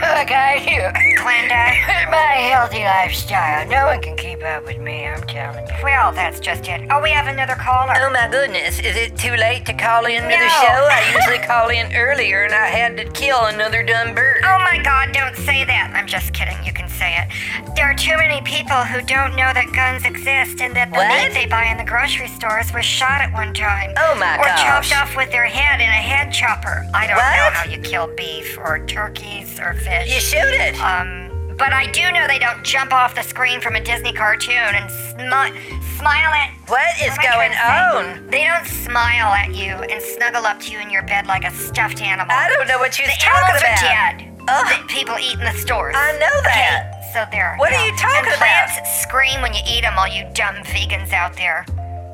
Look, 0.02 0.32
I 0.32 0.58
do. 0.66 0.82
Glenda. 1.22 2.10
My 2.10 2.42
healthy 2.50 2.84
lifestyle. 2.84 3.68
No 3.68 3.86
one 3.86 4.02
can 4.02 4.18
keep 4.18 4.44
up 4.44 4.66
with 4.66 4.80
me, 4.80 5.06
I'm 5.08 5.22
telling 5.24 5.68
you. 5.68 5.74
Well, 5.84 6.12
that's 6.12 6.40
just 6.40 6.68
it. 6.68 6.82
Oh, 6.90 7.02
we 7.02 7.12
have 7.12 7.28
another 7.28 7.54
caller. 7.56 7.94
Oh 7.98 8.10
my 8.10 8.28
goodness, 8.30 8.80
is 8.80 8.96
it 8.96 9.16
too 9.18 9.36
late 9.36 9.66
to 9.68 9.74
call 9.74 10.06
in 10.06 10.24
to 10.24 10.28
the 10.28 10.38
No. 10.38 10.48
show? 10.62 10.82
I 10.90 11.14
usually 11.16 11.46
call 11.46 11.70
in 11.70 11.94
earlier 11.96 12.44
and 12.44 12.54
I 12.54 12.66
had 12.68 12.98
to 12.98 13.06
kill 13.12 13.46
another 13.46 13.84
dumb 13.84 14.16
bird. 14.16 14.42
Oh 14.44 14.58
my 14.60 14.82
god, 14.84 15.12
don't 15.14 15.36
say 15.36 15.64
that. 15.66 15.92
I'm 15.96 16.08
just 16.08 16.34
kidding. 16.34 16.58
You 16.66 16.74
can 16.74 16.90
say 16.90 17.16
it. 17.18 17.76
There 17.76 17.86
are 17.86 17.94
too 17.96 18.18
many 18.18 18.42
people 18.42 18.78
who 18.84 19.02
don't 19.02 19.36
know 19.36 19.54
that 19.54 19.72
guns 19.74 20.04
exist 20.06 20.62
and 20.62 20.76
that 20.76 20.90
the 20.92 20.98
What? 20.98 21.08
meat 21.08 21.34
they 21.34 21.46
buy 21.46 21.66
in 21.66 21.78
the 21.78 21.86
grocery 21.86 22.28
stores 22.28 22.74
was 22.74 22.86
shot 22.86 23.22
at 23.22 23.32
one 23.34 23.54
time. 23.54 23.94
Oh 23.98 24.16
my 24.16 24.38
God. 24.38 24.40
or 24.42 24.44
gosh. 24.50 24.90
chopped 24.90 25.02
off 25.02 25.16
with 25.16 25.32
their 25.32 25.46
head 25.46 25.80
in 25.80 25.88
a 25.90 26.02
head 26.02 26.34
chopper. 26.34 26.86
I 26.94 27.06
don't 27.08 27.18
know 27.18 27.50
how 27.54 27.66
you 27.70 27.78
kill 27.80 28.08
beef 28.16 28.58
or 28.58 28.84
turkeys 28.86 29.60
or 29.60 29.74
fish. 29.76 29.91
You 30.06 30.20
shoot 30.20 30.40
it. 30.40 30.76
Um, 30.80 31.56
but 31.58 31.74
I 31.74 31.86
do 31.92 32.12
know 32.12 32.26
they 32.28 32.40
don't 32.40 32.64
jump 32.64 32.92
off 32.94 33.14
the 33.14 33.22
screen 33.22 33.62
from 33.62 33.76
a 33.76 33.84
Disney 33.84 34.14
cartoon 34.14 34.56
and 34.56 34.90
smi- 34.90 35.54
smile 35.98 36.32
at. 36.34 36.50
What 36.68 36.82
is 37.04 37.12
What 37.12 37.22
going 37.22 37.52
trying 37.52 37.52
to 37.52 38.16
say? 38.16 38.22
on? 38.22 38.28
They 38.32 38.46
don't 38.46 38.66
smile 38.66 39.34
at 39.34 39.54
you 39.54 39.74
and 39.76 40.02
snuggle 40.02 40.46
up 40.46 40.60
to 40.62 40.72
you 40.72 40.80
in 40.80 40.90
your 40.90 41.04
bed 41.04 41.28
like 41.28 41.44
a 41.44 41.52
stuffed 41.52 42.02
animal. 42.02 42.32
I 42.34 42.50
don't 42.50 42.68
know 42.68 42.80
what 42.80 42.98
you're 42.98 43.08
the 43.08 43.14
talking 43.20 43.56
animals 43.56 43.62
about. 43.62 43.84
are 43.84 44.18
dead. 44.18 44.28
Ugh. 44.48 44.66
That 44.66 44.88
people 44.90 45.16
eat 45.20 45.38
in 45.38 45.46
the 45.46 45.54
stores. 45.54 45.94
I 45.96 46.14
know 46.14 46.36
that. 46.50 46.90
Okay, 46.98 47.12
so 47.14 47.26
there. 47.32 47.56
What 47.58 47.72
are 47.74 47.86
you 47.86 47.96
talking 47.98 48.32
about? 48.34 48.42
and 48.42 48.74
plants 48.82 49.02
scream 49.04 49.42
when 49.44 49.54
you 49.54 49.62
eat 49.70 49.82
them, 49.82 49.94
all 50.00 50.08
you 50.08 50.24
dumb 50.34 50.56
vegans 50.66 51.14
out 51.14 51.36
there. 51.38 51.66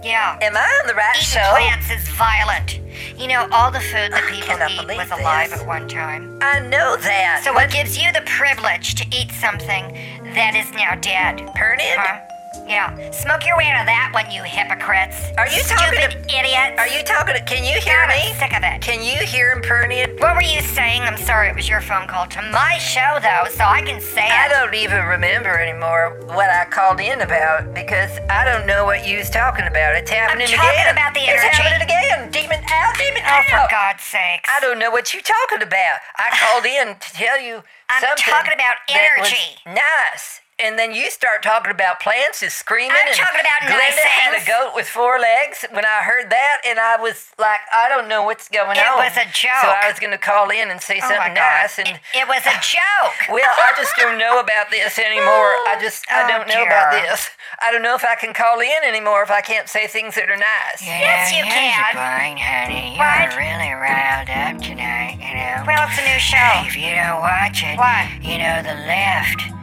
Yeah. 0.07 0.39
Am 0.41 0.55
I 0.55 0.79
on 0.81 0.87
the 0.87 0.95
right 0.95 1.15
Eating 1.15 1.27
show? 1.27 1.51
plants 1.51 1.91
is 1.91 2.07
violent. 2.15 2.79
You 3.19 3.27
know, 3.27 3.47
all 3.51 3.71
the 3.71 3.81
food 3.81 4.11
that 4.13 4.23
people 4.31 4.55
eat 4.55 4.97
was 4.97 5.11
alive 5.11 5.49
this. 5.51 5.59
at 5.61 5.67
one 5.67 5.87
time. 5.87 6.39
I 6.41 6.59
know 6.59 6.95
that. 6.95 7.41
So 7.43 7.51
what 7.51 7.69
gives 7.69 7.97
you 7.97 8.11
the 8.13 8.23
privilege 8.25 8.95
to 8.95 9.05
eat 9.11 9.31
something 9.31 9.93
that 10.33 10.55
is 10.55 10.71
now 10.71 10.95
dead? 10.95 11.39
Pernod? 11.57 11.97
Huh? 11.97 12.36
Yeah. 12.67 12.91
Smoke 13.11 13.45
your 13.45 13.57
way 13.57 13.67
out 13.71 13.79
of 13.81 13.87
that 13.87 14.11
one, 14.13 14.29
you 14.29 14.43
hypocrites. 14.43 15.15
Are 15.37 15.47
you 15.47 15.63
talking 15.63 15.95
Stupid 15.97 16.27
idiots. 16.27 16.75
Are 16.77 16.87
you 16.87 17.01
talking 17.03 17.35
to, 17.35 17.41
can 17.47 17.63
you 17.63 17.79
hear 17.79 18.03
God, 18.05 18.11
me? 18.11 18.31
I'm 18.31 18.35
sick 18.35 18.51
of 18.55 18.63
it. 18.63 18.81
Can 18.81 18.99
you 19.01 19.23
hear 19.25 19.51
him, 19.55 19.61
Pernod? 19.63 20.19
What 20.19 20.35
were 20.35 20.43
you 20.43 20.59
saying? 20.61 21.01
I'm 21.03 21.15
sorry, 21.17 21.47
it 21.49 21.55
was 21.55 21.69
your 21.69 21.79
phone 21.81 22.07
call 22.07 22.27
to 22.27 22.41
my 22.51 22.77
show, 22.77 23.19
though, 23.23 23.47
so 23.55 23.63
I 23.63 23.81
can 23.81 24.01
say 24.01 24.27
I 24.27 24.47
it. 24.47 24.49
don't 24.49 24.75
even 24.75 25.05
remember 25.05 25.57
anymore 25.57 26.19
what 26.35 26.49
I 26.49 26.65
called 26.65 26.99
in 26.99 27.21
about 27.21 27.73
because 27.73 28.11
I 28.29 28.43
don't 28.43 28.67
know 28.67 28.83
what 28.85 29.07
you 29.07 29.17
was 29.17 29.29
talking 29.29 29.65
about. 29.65 29.95
It's 29.95 30.11
happening 30.11 30.47
I'm 30.51 30.59
talking 30.59 30.75
again. 30.83 30.91
about 30.91 31.13
the 31.15 31.23
energy. 31.23 31.47
It's 31.47 31.57
happening 31.57 31.81
again. 31.87 32.31
Demon 32.31 32.59
out, 32.67 32.93
demon 32.99 33.21
Oh, 33.25 33.41
for. 33.49 33.67
God's 33.71 34.03
sakes. 34.03 34.49
I 34.51 34.59
don't 34.59 34.77
know 34.79 34.91
what 34.91 35.13
you're 35.13 35.23
talking 35.23 35.63
about. 35.63 35.99
I 36.19 36.35
called 36.35 36.65
in 36.65 36.95
to 36.99 37.09
tell 37.15 37.39
you 37.39 37.63
I'm 37.89 38.01
something. 38.03 38.27
talking 38.27 38.53
about 38.53 38.75
energy. 38.91 39.55
nice. 39.65 40.41
And 40.57 40.73
then 40.73 40.89
you 40.91 41.11
start 41.13 41.43
talking 41.45 41.69
about 41.69 41.99
plants 42.01 42.41
and 42.41 42.51
screaming. 42.51 42.89
I'm 42.97 43.07
and 43.09 43.15
talking 43.15 43.41
about 43.45 43.69
Glenda 43.69 43.77
nice 43.93 44.01
had 44.01 44.33
a 44.33 44.41
goat 44.41 44.73
with 44.73 44.89
four 44.89 45.19
legs. 45.21 45.61
When 45.69 45.85
I 45.85 46.01
heard 46.01 46.31
that, 46.33 46.65
and 46.65 46.79
I 46.81 46.97
was 46.97 47.29
like, 47.37 47.61
I 47.69 47.85
don't 47.89 48.09
know 48.09 48.23
what's 48.25 48.49
going 48.49 48.73
It 48.73 48.81
on. 48.81 48.97
It 48.97 49.05
was 49.05 49.13
a 49.21 49.29
joke. 49.37 49.61
So. 49.61 49.69
I 49.69 49.85
was 49.85 50.01
going 50.01 50.09
to 50.13 50.17
call 50.17 50.49
in 50.49 50.73
and 50.73 50.81
say 50.81 50.97
Oh, 50.97 51.13
something 51.13 51.37
nice. 51.37 51.77
And 51.77 51.87
It, 51.93 52.25
it 52.25 52.27
was 52.27 52.41
a 52.49 52.57
joke. 52.65 53.13
well, 53.29 53.45
I 53.53 53.77
just 53.77 53.93
don't 54.01 54.17
know 54.17 54.39
about 54.41 54.73
this 54.73 54.97
anymore. 54.97 55.53
I 55.69 55.77
just 55.81 56.09
I 56.09 56.25
Oh, 56.25 56.27
don't 56.41 56.49
know 56.49 56.65
about 56.65 56.89
this. 57.05 57.29
I 57.61 57.69
don't 57.71 57.85
know 57.85 57.93
if 57.93 58.01
I 58.03 58.15
can 58.17 58.33
call 58.33 58.57
in 58.59 58.81
anymore 58.81 59.21
if 59.21 59.29
I 59.29 59.41
can't 59.45 59.69
say 59.69 59.85
things 59.85 60.15
that 60.17 60.25
are 60.25 60.41
nice. 60.41 60.81
You 60.81 60.89
Yes, 60.89 61.37
you 61.37 61.45
here's 61.45 61.53
can. 61.53 61.85
the 61.93 62.01
point, 62.01 62.39
honey. 62.41 62.97
What? 62.97 63.29
You're 63.29 63.45
really 63.45 63.77
riled 63.77 64.29
up 64.33 64.57
tonight, 64.57 65.21
you 65.21 65.37
know. 65.37 65.69
Well, 65.69 65.85
it's 65.85 66.01
a 66.01 66.05
new 66.09 66.17
show. 66.17 66.65
If 66.65 66.73
you 66.73 66.97
don't 66.97 67.21
watch 67.21 67.61
it, 67.61 67.77
What? 67.77 68.09
you 68.25 68.41
know, 68.41 68.65
the 68.65 68.73
left 68.89 69.53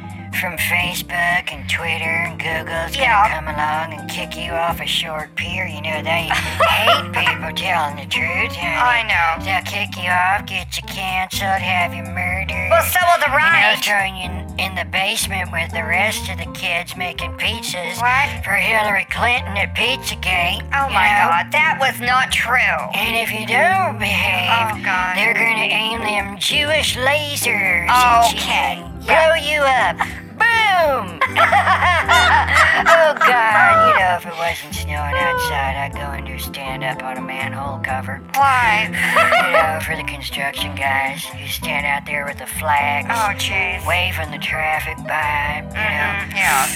from 0.41 0.57
Facebook 0.59 1.53
and 1.53 1.69
Twitter 1.71 2.05
and 2.26 2.38
Google's 2.38 2.97
Yeah. 2.97 3.29
gonna 3.29 3.35
come 3.35 3.49
along 3.55 4.00
and 4.00 4.11
kick 4.11 4.37
you 4.37 4.53
off 4.53 4.81
a 4.81 4.87
short 4.87 5.35
pier. 5.37 5.67
You 5.67 5.81
know, 5.81 6.03
they 6.03 6.29
hate 6.31 7.12
people 7.12 7.53
telling 7.55 7.97
the 7.97 8.07
truth, 8.07 8.55
honey. 8.57 8.75
I 8.76 9.03
know. 9.07 9.45
They'll 9.45 9.62
kick 9.62 9.97
you 9.97 10.11
off, 10.11 10.47
get 10.47 10.76
you 10.76 10.83
canceled, 10.88 11.62
have 11.62 11.95
you 11.95 12.03
murdered. 12.03 12.69
Well, 12.71 12.83
so 12.85 12.99
will 13.07 13.21
the 13.21 13.31
right. 13.33 13.71
You 13.71 13.76
know, 13.76 13.83
throwing 13.83 14.17
you 14.17 14.25
in- 14.31 14.45
in 14.59 14.75
the 14.76 14.85
basement 14.87 15.50
with 15.53 15.71
the 15.73 15.83
rest 15.85 16.29
of 16.31 16.38
the 16.38 16.47
kids 16.53 16.97
making 16.97 17.33
pizzas 17.38 18.00
What? 18.00 18.45
for 18.45 18.53
Hillary 18.53 19.07
Clinton 19.11 19.57
at 19.57 19.75
Pizzagate. 19.75 20.62
Oh 20.73 20.88
my 20.91 21.09
know? 21.11 21.29
God, 21.31 21.53
that 21.53 21.76
was 21.81 22.00
not 22.00 22.31
true. 22.31 22.57
And 22.95 23.17
if 23.17 23.31
you 23.33 23.47
don't 23.47 23.99
behave, 23.99 24.79
Oh, 24.79 24.85
God. 24.85 25.17
they're 25.17 25.35
gonna 25.35 25.69
aim 25.71 26.00
them 26.03 26.38
Jewish 26.38 26.97
lasers 26.97 27.88
at 27.88 28.33
you 28.33 28.38
Okay, 28.38 28.83
blow 29.07 29.35
you 29.35 29.61
up. 29.61 29.97
Boom! 30.75 31.21
oh 31.31 33.14
God, 33.14 33.88
you 33.88 33.95
know, 34.00 34.16
if 34.16 34.26
it 34.26 34.37
wasn't 34.37 34.75
snowing 34.75 35.14
outside, 35.14 35.76
I'd 35.76 35.93
go 35.95 36.00
and 36.00 36.26
do 36.26 36.37
stand 36.38 36.83
up 36.83 37.02
on 37.02 37.16
a 37.16 37.21
manhole 37.23 37.78
cover. 37.78 38.21
Why? 38.35 38.87
you 39.47 39.52
know, 39.52 39.78
for 39.87 39.95
the 39.97 40.02
construction 40.02 40.75
guys 40.75 41.25
who 41.25 41.47
stand 41.47 41.87
out 41.87 42.07
there 42.07 42.25
with 42.25 42.38
the 42.38 42.47
flags, 42.47 43.07
Oh, 43.09 43.35
jeez. 43.38 43.87
waving 43.87 44.33
the 44.33 44.38
traffic 44.38 44.97
by, 45.07 45.62
you 45.62 45.75
know. 45.95 46.12
Mhm, 46.26 46.35
Yeah. 46.35 46.66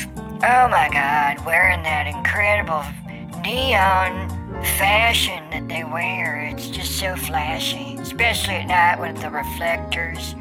Oh 0.65 0.69
my 0.69 0.89
god, 0.93 1.45
wearing 1.45 1.83
that 1.83 2.07
incredible 2.07 2.85
neon 3.43 4.29
fashion 4.65 5.43
that 5.51 5.69
they 5.69 5.85
wear. 5.85 6.49
It's 6.53 6.69
just 6.69 6.99
so 6.99 7.17
flashy, 7.17 7.97
especially 8.01 8.55
at 8.55 8.67
night 8.67 9.01
with 9.01 9.21
the 9.21 9.31
reflectors. 9.31 10.35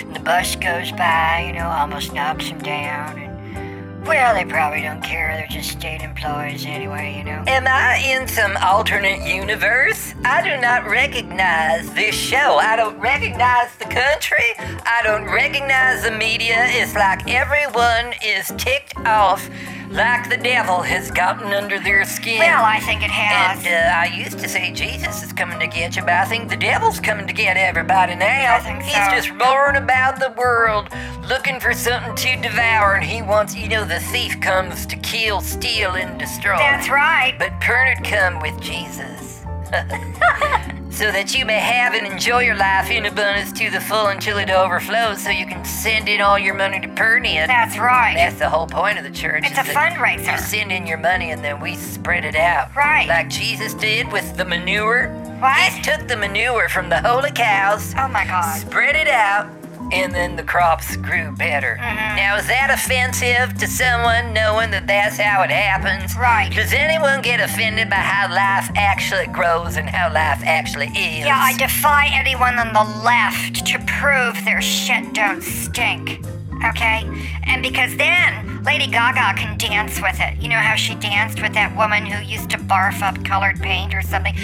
And 0.00 0.14
the 0.14 0.20
bus 0.20 0.56
goes 0.56 0.92
by, 0.92 1.44
you 1.46 1.52
know, 1.52 1.66
almost 1.66 2.12
knocks 2.12 2.48
them 2.48 2.58
down. 2.60 3.18
And, 3.18 4.06
well, 4.06 4.34
they 4.34 4.44
probably 4.44 4.80
don't 4.82 5.02
care. 5.02 5.36
They're 5.36 5.46
just 5.46 5.70
state 5.70 6.00
employees 6.00 6.64
anyway, 6.64 7.16
you 7.18 7.24
know. 7.24 7.44
Am 7.46 7.66
I 7.66 7.98
in 7.98 8.26
some 8.26 8.56
alternate 8.56 9.22
universe? 9.26 10.14
I 10.24 10.42
do 10.42 10.60
not 10.60 10.86
recognize 10.86 11.92
this 11.92 12.14
show. 12.14 12.56
I 12.56 12.76
don't 12.76 12.98
recognize 12.98 13.74
the 13.76 13.84
country. 13.84 14.54
I 14.58 15.00
don't 15.04 15.26
recognize 15.26 16.02
the 16.02 16.12
media. 16.12 16.64
It's 16.68 16.94
like 16.94 17.30
everyone 17.30 18.14
is 18.24 18.52
ticked 18.56 18.96
off 19.06 19.48
like 19.90 20.30
the 20.30 20.36
devil 20.36 20.82
has 20.82 21.10
gotten 21.10 21.52
under 21.52 21.78
their 21.80 22.04
skin. 22.04 22.38
Well, 22.38 22.64
I 22.64 22.78
think 22.80 23.02
it 23.02 23.10
has. 23.10 23.58
And 23.66 23.66
uh, 23.66 23.96
I 23.96 24.16
used 24.16 24.38
to 24.38 24.48
say 24.48 24.72
Jesus 24.72 25.22
is 25.22 25.32
coming 25.32 25.58
to 25.58 25.66
get 25.66 25.96
you, 25.96 26.02
but 26.02 26.12
I 26.12 26.24
think 26.24 26.48
the 26.48 26.56
devil's 26.56 27.00
coming 27.00 27.26
to 27.26 27.32
get 27.32 27.56
everybody 27.56 28.14
now. 28.14 28.56
I 28.56 28.60
think 28.60 28.82
He's 28.82 28.94
so. 28.94 29.10
just 29.10 29.30
roaring 29.30 29.76
about 29.76 30.20
the 30.20 30.32
world, 30.38 30.88
looking 31.28 31.58
for 31.58 31.74
something 31.74 32.14
to 32.14 32.40
devour, 32.40 32.94
and 32.94 33.04
he 33.04 33.20
wants, 33.20 33.56
you 33.56 33.68
know, 33.68 33.84
the 33.84 34.00
thief 34.00 34.40
comes 34.40 34.86
to 34.86 34.96
kill, 34.96 35.40
steal, 35.40 35.90
and 35.92 36.18
destroy. 36.18 36.56
That's 36.56 36.88
right. 36.88 37.34
But 37.38 37.50
Pernod 37.60 38.04
come 38.04 38.40
with 38.40 38.60
Jesus. 38.60 39.44
so 41.00 41.10
that 41.10 41.34
you 41.34 41.46
may 41.46 41.58
have 41.58 41.94
and 41.94 42.06
enjoy 42.06 42.40
your 42.40 42.56
life 42.56 42.90
in 42.90 43.06
abundance 43.06 43.52
to 43.52 43.70
the 43.70 43.80
full 43.80 44.08
until 44.08 44.36
it 44.36 44.50
overflows, 44.50 45.22
so 45.24 45.30
you 45.30 45.46
can 45.46 45.64
send 45.64 46.10
in 46.10 46.20
all 46.20 46.38
your 46.38 46.52
money 46.52 46.78
to 46.78 46.88
Pernod. 46.88 47.46
That's 47.46 47.78
right. 47.78 48.12
That's 48.14 48.38
the 48.38 48.50
whole 48.50 48.66
point 48.66 48.98
of 48.98 49.04
the 49.04 49.10
church. 49.10 49.44
It's 49.46 49.56
a 49.56 49.62
fundraiser. 49.62 50.32
You 50.32 50.36
send 50.36 50.70
in 50.70 50.86
your 50.86 50.98
money 50.98 51.30
and 51.30 51.42
then 51.42 51.58
we 51.58 51.74
spread 51.74 52.26
it 52.26 52.36
out. 52.36 52.76
Right. 52.76 53.08
Like 53.08 53.30
Jesus 53.30 53.72
did 53.72 54.12
with 54.12 54.36
the 54.36 54.44
manure. 54.44 55.08
What? 55.40 55.72
He 55.72 55.80
took 55.80 56.06
the 56.06 56.18
manure 56.18 56.68
from 56.68 56.90
the 56.90 57.00
holy 57.00 57.30
cows, 57.30 57.94
Oh 57.96 58.06
my 58.08 58.26
God. 58.26 58.60
spread 58.60 58.94
it 58.94 59.08
out, 59.08 59.48
and 59.92 60.14
then 60.14 60.36
the 60.36 60.42
crops 60.42 60.96
grew 60.96 61.32
better. 61.32 61.76
Mm-hmm. 61.80 62.16
Now, 62.16 62.36
is 62.36 62.46
that 62.46 62.70
offensive 62.70 63.58
to 63.58 63.66
someone 63.66 64.32
knowing 64.32 64.70
that 64.70 64.86
that's 64.86 65.16
how 65.16 65.42
it 65.42 65.50
happens? 65.50 66.16
Right. 66.16 66.52
Does 66.52 66.72
anyone 66.72 67.22
get 67.22 67.40
offended 67.40 67.90
by 67.90 67.96
how 67.96 68.32
life 68.32 68.70
actually 68.76 69.26
grows 69.26 69.76
and 69.76 69.88
how 69.88 70.12
life 70.12 70.42
actually 70.44 70.88
is? 70.88 71.26
Yeah, 71.26 71.38
I 71.38 71.56
defy 71.56 72.08
anyone 72.12 72.58
on 72.58 72.72
the 72.72 73.02
left 73.04 73.66
to 73.66 73.78
prove 73.86 74.44
their 74.44 74.62
shit 74.62 75.12
don't 75.14 75.42
stink. 75.42 76.24
Okay? 76.64 77.04
And 77.44 77.62
because 77.62 77.96
then 77.96 78.62
Lady 78.64 78.86
Gaga 78.86 79.38
can 79.38 79.56
dance 79.56 80.00
with 80.02 80.20
it. 80.20 80.36
You 80.42 80.50
know 80.50 80.58
how 80.58 80.74
she 80.74 80.94
danced 80.96 81.40
with 81.40 81.54
that 81.54 81.74
woman 81.74 82.04
who 82.04 82.22
used 82.22 82.50
to 82.50 82.58
barf 82.58 83.02
up 83.02 83.24
colored 83.24 83.58
paint 83.60 83.94
or 83.94 84.02
something? 84.02 84.34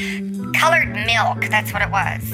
Colored 0.55 0.91
milk, 1.07 1.51
that's 1.51 1.73
what 1.73 1.83
it 1.83 1.91
was. 1.91 2.33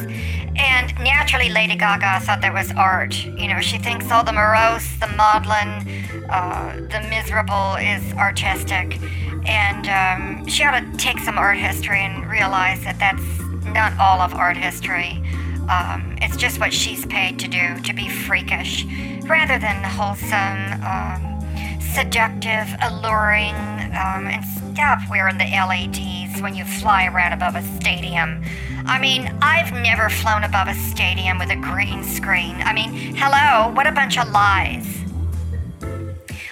And 0.56 0.94
naturally, 1.00 1.48
Lady 1.48 1.76
Gaga 1.76 2.20
thought 2.20 2.40
that 2.42 2.52
was 2.52 2.70
art. 2.72 3.24
You 3.24 3.48
know, 3.48 3.60
she 3.60 3.78
thinks 3.78 4.10
all 4.10 4.22
the 4.22 4.32
morose, 4.32 4.86
the 5.00 5.08
maudlin, 5.08 5.86
uh, 6.30 6.76
the 6.90 7.06
miserable 7.08 7.76
is 7.76 8.12
artistic. 8.14 8.98
And 9.46 9.88
um, 9.88 10.46
she 10.46 10.64
ought 10.64 10.78
to 10.78 10.96
take 10.98 11.18
some 11.18 11.38
art 11.38 11.56
history 11.56 12.00
and 12.00 12.30
realize 12.30 12.84
that 12.84 12.98
that's 12.98 13.22
not 13.66 13.98
all 13.98 14.20
of 14.20 14.34
art 14.34 14.56
history. 14.56 15.22
Um, 15.68 16.16
it's 16.20 16.36
just 16.36 16.60
what 16.60 16.72
she's 16.72 17.06
paid 17.06 17.38
to 17.40 17.48
do, 17.48 17.80
to 17.80 17.92
be 17.94 18.08
freakish, 18.08 18.84
rather 19.24 19.58
than 19.58 19.82
wholesome, 19.82 20.82
um, 20.82 21.80
seductive, 21.80 22.68
alluring, 22.82 23.54
um, 23.94 24.26
and 24.26 24.44
stop 24.44 24.98
wearing 25.10 25.38
the 25.38 25.44
LEDs 25.44 26.40
when 26.40 26.54
you 26.54 26.64
fly 26.64 27.06
around 27.06 27.32
above 27.32 27.54
a 27.54 27.62
stadium. 27.80 28.42
I 28.86 28.98
mean, 28.98 29.36
I've 29.42 29.72
never 29.72 30.08
flown 30.08 30.44
above 30.44 30.68
a 30.68 30.74
stadium 30.74 31.38
with 31.38 31.50
a 31.50 31.56
green 31.56 32.02
screen. 32.02 32.56
I 32.62 32.72
mean, 32.72 33.14
hello, 33.16 33.72
what 33.74 33.86
a 33.86 33.92
bunch 33.92 34.18
of 34.18 34.28
lies. 34.30 35.02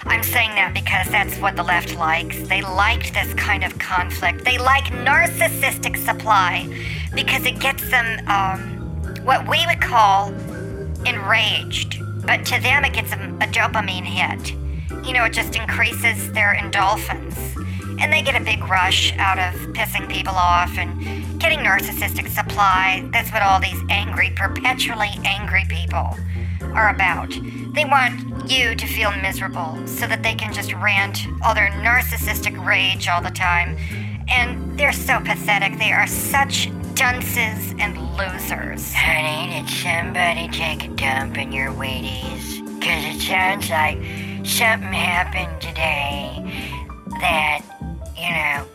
I'm 0.04 0.22
saying 0.22 0.50
that 0.56 0.74
because 0.74 1.08
that's 1.08 1.38
what 1.38 1.56
the 1.56 1.62
left 1.62 1.96
likes. 1.96 2.40
They 2.48 2.62
liked 2.62 3.14
this 3.14 3.32
kind 3.34 3.64
of 3.64 3.78
conflict. 3.78 4.44
They 4.44 4.58
like 4.58 4.84
narcissistic 4.84 5.96
supply 5.96 6.68
because 7.14 7.44
it 7.46 7.58
gets 7.60 7.88
them 7.90 8.26
um, 8.28 9.24
what 9.24 9.48
we 9.48 9.64
would 9.66 9.80
call 9.80 10.32
enraged. 11.06 12.02
But 12.26 12.44
to 12.46 12.60
them, 12.60 12.84
it 12.84 12.92
gets 12.92 13.10
them 13.10 13.36
a 13.40 13.46
dopamine 13.46 14.04
hit. 14.04 14.59
You 15.04 15.12
know, 15.12 15.24
it 15.24 15.32
just 15.32 15.56
increases 15.56 16.32
their 16.32 16.54
endorphins. 16.54 17.36
And 18.00 18.12
they 18.12 18.22
get 18.22 18.40
a 18.40 18.44
big 18.44 18.62
rush 18.64 19.12
out 19.18 19.38
of 19.38 19.54
pissing 19.72 20.08
people 20.08 20.34
off 20.34 20.76
and 20.78 21.38
getting 21.40 21.60
narcissistic 21.60 22.28
supply. 22.28 23.08
That's 23.12 23.30
what 23.32 23.42
all 23.42 23.60
these 23.60 23.80
angry, 23.90 24.32
perpetually 24.36 25.10
angry 25.24 25.64
people 25.68 26.16
are 26.74 26.90
about. 26.90 27.30
They 27.74 27.84
want 27.84 28.50
you 28.50 28.74
to 28.74 28.86
feel 28.86 29.12
miserable 29.22 29.86
so 29.86 30.06
that 30.06 30.22
they 30.22 30.34
can 30.34 30.52
just 30.52 30.72
rant 30.74 31.26
all 31.44 31.54
their 31.54 31.70
narcissistic 31.70 32.64
rage 32.64 33.08
all 33.08 33.22
the 33.22 33.30
time. 33.30 33.76
And 34.28 34.78
they're 34.78 34.92
so 34.92 35.20
pathetic. 35.20 35.78
They 35.78 35.92
are 35.92 36.06
such 36.06 36.70
dunces 36.94 37.74
and 37.78 37.96
losers. 38.16 38.92
Honey, 38.92 39.62
did 39.62 39.70
somebody 39.70 40.48
take 40.48 40.84
a 40.84 40.88
dump 40.88 41.38
in 41.38 41.52
your 41.52 41.72
Wheaties? 41.72 42.60
Cause 42.80 43.04
it 43.04 43.20
sounds 43.20 43.70
like 43.70 43.98
something 44.44 44.92
happened 44.92 45.60
today 45.60 46.40
that, 47.20 47.60
you 48.16 48.30
know, 48.30 48.66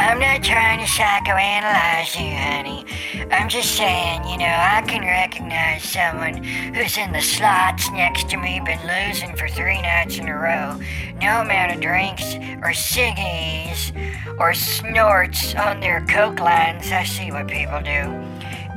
I'm 0.00 0.18
not 0.18 0.42
trying 0.42 0.78
to 0.78 0.86
psychoanalyze 0.86 2.14
you, 2.14 2.30
honey. 2.34 2.84
I'm 3.32 3.48
just 3.48 3.74
saying, 3.76 4.24
you 4.28 4.38
know, 4.38 4.44
I 4.44 4.82
can 4.86 5.02
recognize 5.02 5.82
someone 5.82 6.42
who's 6.74 6.96
in 6.96 7.12
the 7.12 7.20
slots 7.20 7.90
next 7.90 8.28
to 8.30 8.36
me, 8.36 8.60
been 8.64 8.80
losing 8.86 9.34
for 9.36 9.48
three 9.48 9.80
nights 9.82 10.18
in 10.18 10.28
a 10.28 10.36
row. 10.36 10.78
No 11.20 11.40
amount 11.40 11.74
of 11.74 11.80
drinks 11.80 12.34
or 12.34 12.72
ciggies 12.72 13.92
or 14.38 14.54
snorts 14.54 15.54
on 15.54 15.80
their 15.80 16.04
coke 16.06 16.40
lines, 16.40 16.92
I 16.92 17.04
see 17.04 17.30
what 17.32 17.48
people 17.48 17.80
do, 17.80 18.12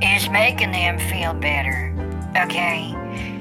is 0.02 0.30
making 0.30 0.72
them 0.72 0.98
feel 0.98 1.34
better. 1.34 1.94
Okay? 2.38 2.96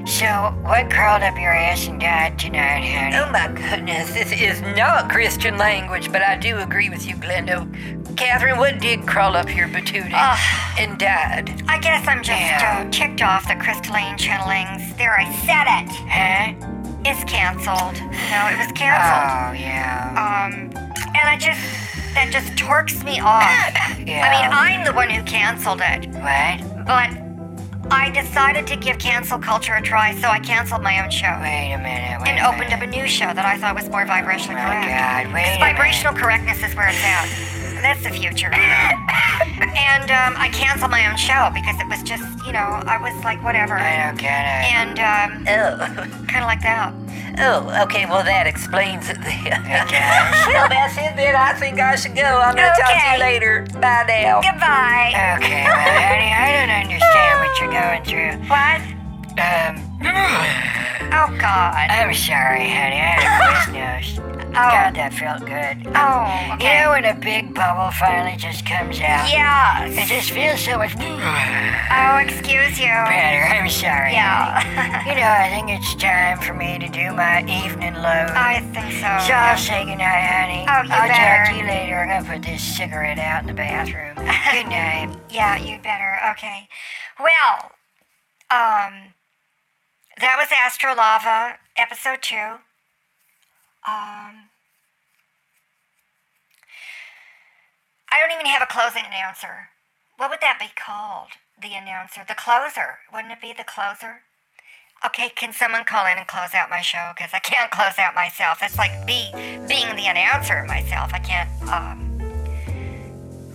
So, 0.09 0.25
what 0.63 0.89
crawled 0.91 1.21
up 1.21 1.37
your 1.37 1.53
ass 1.53 1.87
and 1.87 2.01
died 2.01 2.39
tonight, 2.39 2.81
honey? 2.81 3.15
Oh 3.15 3.29
my 3.31 3.47
goodness, 3.47 4.11
this 4.11 4.31
is 4.31 4.59
not 4.75 5.07
Christian 5.09 5.55
language, 5.57 6.11
but 6.11 6.23
I 6.23 6.35
do 6.35 6.57
agree 6.57 6.89
with 6.89 7.05
you, 7.07 7.15
Glenda. 7.15 7.63
Catherine, 8.17 8.57
what 8.57 8.79
did 8.79 9.05
crawl 9.05 9.35
up 9.37 9.55
your 9.55 9.67
patootie 9.67 10.11
Ugh. 10.11 10.79
and 10.79 10.97
died? 10.97 11.61
I 11.69 11.77
guess 11.79 12.07
I'm 12.07 12.23
just 12.23 12.39
Yeah. 12.41 12.85
uh, 12.87 12.91
ticked 12.91 13.21
off 13.21 13.47
the 13.47 13.55
crystalline 13.55 14.17
channelings. 14.17 14.97
There, 14.97 15.15
I 15.17 15.25
said 15.45 15.67
it. 15.79 15.89
Huh? 16.09 16.99
It's 17.05 17.23
canceled. 17.31 18.01
No, 18.01 18.47
it 18.49 18.57
was 18.57 18.71
canceled. 18.73 19.29
Oh, 19.29 19.53
yeah. 19.53 20.09
Um, 20.17 20.71
and 21.15 21.29
I 21.29 21.37
just, 21.37 21.61
that 22.15 22.29
just 22.31 22.57
torques 22.57 23.03
me 23.03 23.19
off. 23.19 23.43
Yeah. 23.99 24.25
I 24.25 24.31
mean, 24.41 24.51
I'm 24.79 24.85
the 24.85 24.93
one 24.93 25.09
who 25.09 25.21
canceled 25.23 25.81
it, 25.81 26.07
What? 26.15 26.85
but 26.87 27.28
I 27.91 28.11
decided 28.11 28.67
to 28.67 28.75
give 28.75 28.99
cancel 28.99 29.39
culture 29.39 29.73
a 29.75 29.81
try, 29.81 30.13
so 30.15 30.27
I 30.27 30.39
canceled 30.39 30.83
my 30.83 31.03
own 31.03 31.09
show. 31.09 31.27
Wait 31.41 31.73
a 31.73 31.77
minute. 31.77 32.21
Wait 32.21 32.29
And 32.29 32.39
opened 32.45 32.73
up 32.73 32.81
a 32.81 32.87
new 32.87 33.07
show 33.07 33.33
that 33.33 33.45
I 33.45 33.57
thought 33.57 33.75
was 33.75 33.89
more 33.89 34.05
vibrationally 34.05 34.61
Oh, 34.61 34.69
my 34.69 34.85
correct. 34.85 35.25
God, 35.25 35.33
wait 35.33 35.43
Because 35.43 35.57
vibrational 35.59 36.13
correctness 36.13 36.63
is 36.63 36.75
where 36.75 36.87
it's 36.89 37.03
at. 37.03 37.58
That's 37.81 38.03
the 38.03 38.09
future. 38.11 38.51
and 38.53 40.09
um, 40.11 40.35
I 40.37 40.49
canceled 40.53 40.91
my 40.91 41.07
own 41.09 41.17
show 41.17 41.49
because 41.53 41.79
it 41.79 41.87
was 41.87 42.03
just, 42.03 42.23
you 42.45 42.51
know, 42.53 42.81
I 42.85 42.97
was 43.01 43.15
like, 43.23 43.41
whatever. 43.43 43.75
I 43.77 44.05
don't 44.07 44.17
get 44.19 44.31
it. 44.43 44.71
And 44.73 44.95
um, 44.99 45.45
Oh, 45.47 46.25
kind 46.27 46.43
of 46.43 46.49
like 46.49 46.61
that. 46.61 46.93
oh, 47.39 47.83
okay, 47.87 48.05
well, 48.05 48.23
that 48.23 48.47
explains 48.47 49.09
it 49.09 49.17
then. 49.21 49.43
does. 49.63 50.47
well, 50.53 50.69
that's 50.69 50.95
it 50.97 51.15
then. 51.15 51.35
I 51.35 51.53
think 51.53 51.79
I 51.79 51.95
should 51.95 52.15
go. 52.15 52.23
I'm 52.23 52.55
going 52.55 52.67
to 52.69 52.81
talk 52.81 52.91
to 52.91 53.11
you 53.13 53.19
later. 53.19 53.65
Bye 53.79 54.05
now. 54.07 54.41
Goodbye. 54.41 55.11
Okay, 55.39 55.63
well, 55.63 55.99
honey, 56.03 56.31
I 56.35 56.47
don't 56.59 56.73
understand 56.83 57.33
what 57.39 57.51
you're 57.59 57.73
going 57.73 58.03
through. 58.05 58.33
What? 58.49 58.79
Um, 59.39 59.85
Oh, 61.11 61.25
God. 61.39 61.73
I'm 61.89 62.13
sorry, 62.13 62.69
honey. 62.69 63.01
I 63.01 63.17
had 63.17 63.73
a 63.73 63.73
voice 64.21 64.28
nose. 64.49 64.73
God, 64.73 64.95
that 64.95 65.13
felt 65.13 65.45
good. 65.45 65.77
Oh, 65.95 66.25
You 66.59 66.69
know 66.81 66.91
when 66.91 67.05
a 67.05 67.13
big 67.15 67.53
bubble 67.53 67.91
finally 67.97 68.35
just 68.37 68.65
comes 68.65 68.99
out? 68.99 69.29
Yeah. 69.31 69.85
It 69.85 70.07
just 70.07 70.31
feels 70.31 70.59
so 70.59 70.77
much 70.77 70.97
better. 70.97 71.15
Oh, 71.93 72.17
excuse 72.17 72.79
you. 72.79 72.89
Better, 72.89 73.43
I'm 73.53 73.69
sorry. 73.69 74.13
Yeah. 74.13 74.57
You 75.09 75.15
know, 75.15 75.21
I 75.25 75.49
think 75.49 75.69
it's 75.69 75.95
time 75.95 76.37
for 76.39 76.53
me 76.53 76.77
to 76.77 76.87
do 76.89 77.11
my 77.13 77.41
evening 77.47 77.95
load. 77.95 78.29
I 78.35 78.59
think 78.73 78.91
so. 79.01 79.09
So 79.25 79.33
I'll 79.33 79.57
say 79.57 79.85
goodnight, 79.85 80.27
honey. 80.27 80.65
Oh, 80.69 80.83
you 80.83 80.91
I'll 80.93 81.07
better. 81.07 81.45
talk 81.45 81.53
to 81.53 81.57
you 81.57 81.65
later. 81.67 81.97
I'm 81.97 82.09
gonna 82.23 82.29
put 82.35 82.43
this 82.45 82.61
cigarette 82.61 83.17
out 83.17 83.41
in 83.41 83.47
the 83.47 83.53
bathroom. 83.53 84.15
Good 84.53 84.67
night. 84.69 85.15
Yeah, 85.31 85.57
you 85.57 85.79
better. 85.81 86.19
Okay. 86.31 86.67
Well, 87.19 87.71
um, 88.51 89.13
that 90.19 90.37
was 90.37 90.49
Astrolava, 90.49 91.55
episode 91.77 92.21
two. 92.21 92.59
Um, 93.87 94.49
I 98.11 98.19
don't 98.19 98.33
even 98.33 98.45
have 98.45 98.61
a 98.61 98.65
closing 98.65 99.03
announcer. 99.07 99.69
What 100.17 100.29
would 100.29 100.41
that 100.41 100.59
be 100.59 100.67
called? 100.75 101.29
The 101.61 101.75
announcer, 101.75 102.21
the 102.27 102.35
closer. 102.35 102.99
Wouldn't 103.13 103.31
it 103.31 103.41
be 103.41 103.53
the 103.53 103.63
closer? 103.63 104.21
Okay, 105.05 105.29
can 105.29 105.53
someone 105.53 105.85
call 105.85 106.05
in 106.05 106.17
and 106.17 106.27
close 106.27 106.53
out 106.53 106.69
my 106.69 106.81
show? 106.81 107.11
Because 107.15 107.31
I 107.33 107.39
can't 107.39 107.71
close 107.77 107.97
out 107.97 108.15
myself. 108.15 108.59
It's 108.61 108.77
like 108.77 108.91
be 109.07 109.31
being 109.67 109.95
the 109.95 110.07
announcer 110.07 110.65
myself. 110.67 111.13
I 111.13 111.19
can't. 111.19 111.49
Um, 111.69 112.09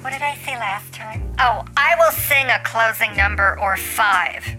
what 0.01 0.13
did 0.13 0.23
I 0.23 0.37
say 0.37 0.57
last 0.57 0.93
time? 0.93 1.35
Oh, 1.39 1.65
I 1.77 1.97
will 1.99 2.13
sing 2.13 2.47
a 2.47 2.61
closing 2.65 3.17
number 3.17 3.59
or 3.59 3.77
five. 3.77 4.57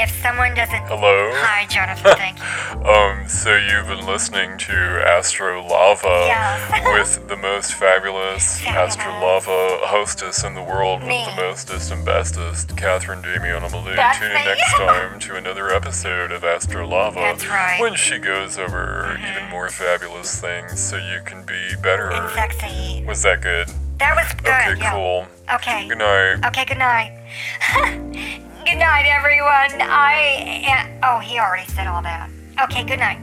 If 0.00 0.10
someone 0.22 0.54
doesn't. 0.54 0.82
Hello? 0.86 1.30
Hi, 1.34 1.66
Jonathan. 1.66 2.16
Thank 2.16 2.38
you. 2.38 2.88
Um, 2.88 3.28
so 3.28 3.54
you've 3.54 3.86
been 3.86 4.06
listening 4.06 4.56
to 4.56 4.72
Astro 4.72 5.62
Lava 5.62 6.24
Yes. 6.24 7.18
with 7.18 7.28
the 7.28 7.36
most 7.36 7.74
fabulous. 7.74 8.64
Astro 8.66 9.12
Lava 9.12 9.78
hostess 9.82 10.42
in 10.42 10.54
the 10.54 10.62
world 10.62 11.02
Me. 11.02 11.18
with 11.26 11.36
the 11.36 11.42
mostest 11.42 11.92
and 11.92 12.02
bestest, 12.02 12.74
Catherine 12.78 13.20
Damian 13.20 13.60
Amalou. 13.62 13.94
Tune 14.18 14.30
in 14.30 14.44
next 14.46 14.72
time 14.78 15.18
to 15.20 15.36
another 15.36 15.68
episode 15.68 16.32
of 16.32 16.44
Astro 16.44 16.86
Lava. 16.86 17.20
That's 17.20 17.46
right. 17.46 17.72
Mm-hmm. 17.74 17.82
When 17.82 17.94
she 17.94 18.18
goes 18.18 18.56
over 18.56 19.18
even 19.30 19.50
more 19.50 19.68
fabulous 19.68 20.40
things 20.40 20.80
so 20.80 20.96
you 20.96 21.20
can 21.26 21.44
be 21.44 21.74
better. 21.82 22.10
And 22.10 22.30
sexy. 22.32 23.04
Was 23.06 23.20
that 23.24 23.42
good? 23.42 23.68
That 23.98 24.16
was 24.16 24.32
good. 24.40 24.48
Okay, 24.48 24.80
yeah. 24.80 24.92
cool. 24.94 25.26
Okay. 25.56 25.86
Good 25.88 25.98
night. 25.98 26.46
Okay, 26.46 26.64
good 26.64 26.78
night. 26.78 28.46
Good 28.64 28.78
night, 28.78 29.06
everyone. 29.06 29.80
I. 29.88 30.98
Oh, 31.02 31.18
he 31.18 31.38
already 31.38 31.66
said 31.70 31.86
all 31.86 32.02
that. 32.02 32.28
Okay, 32.62 32.84
good 32.84 32.98
night. 32.98 33.18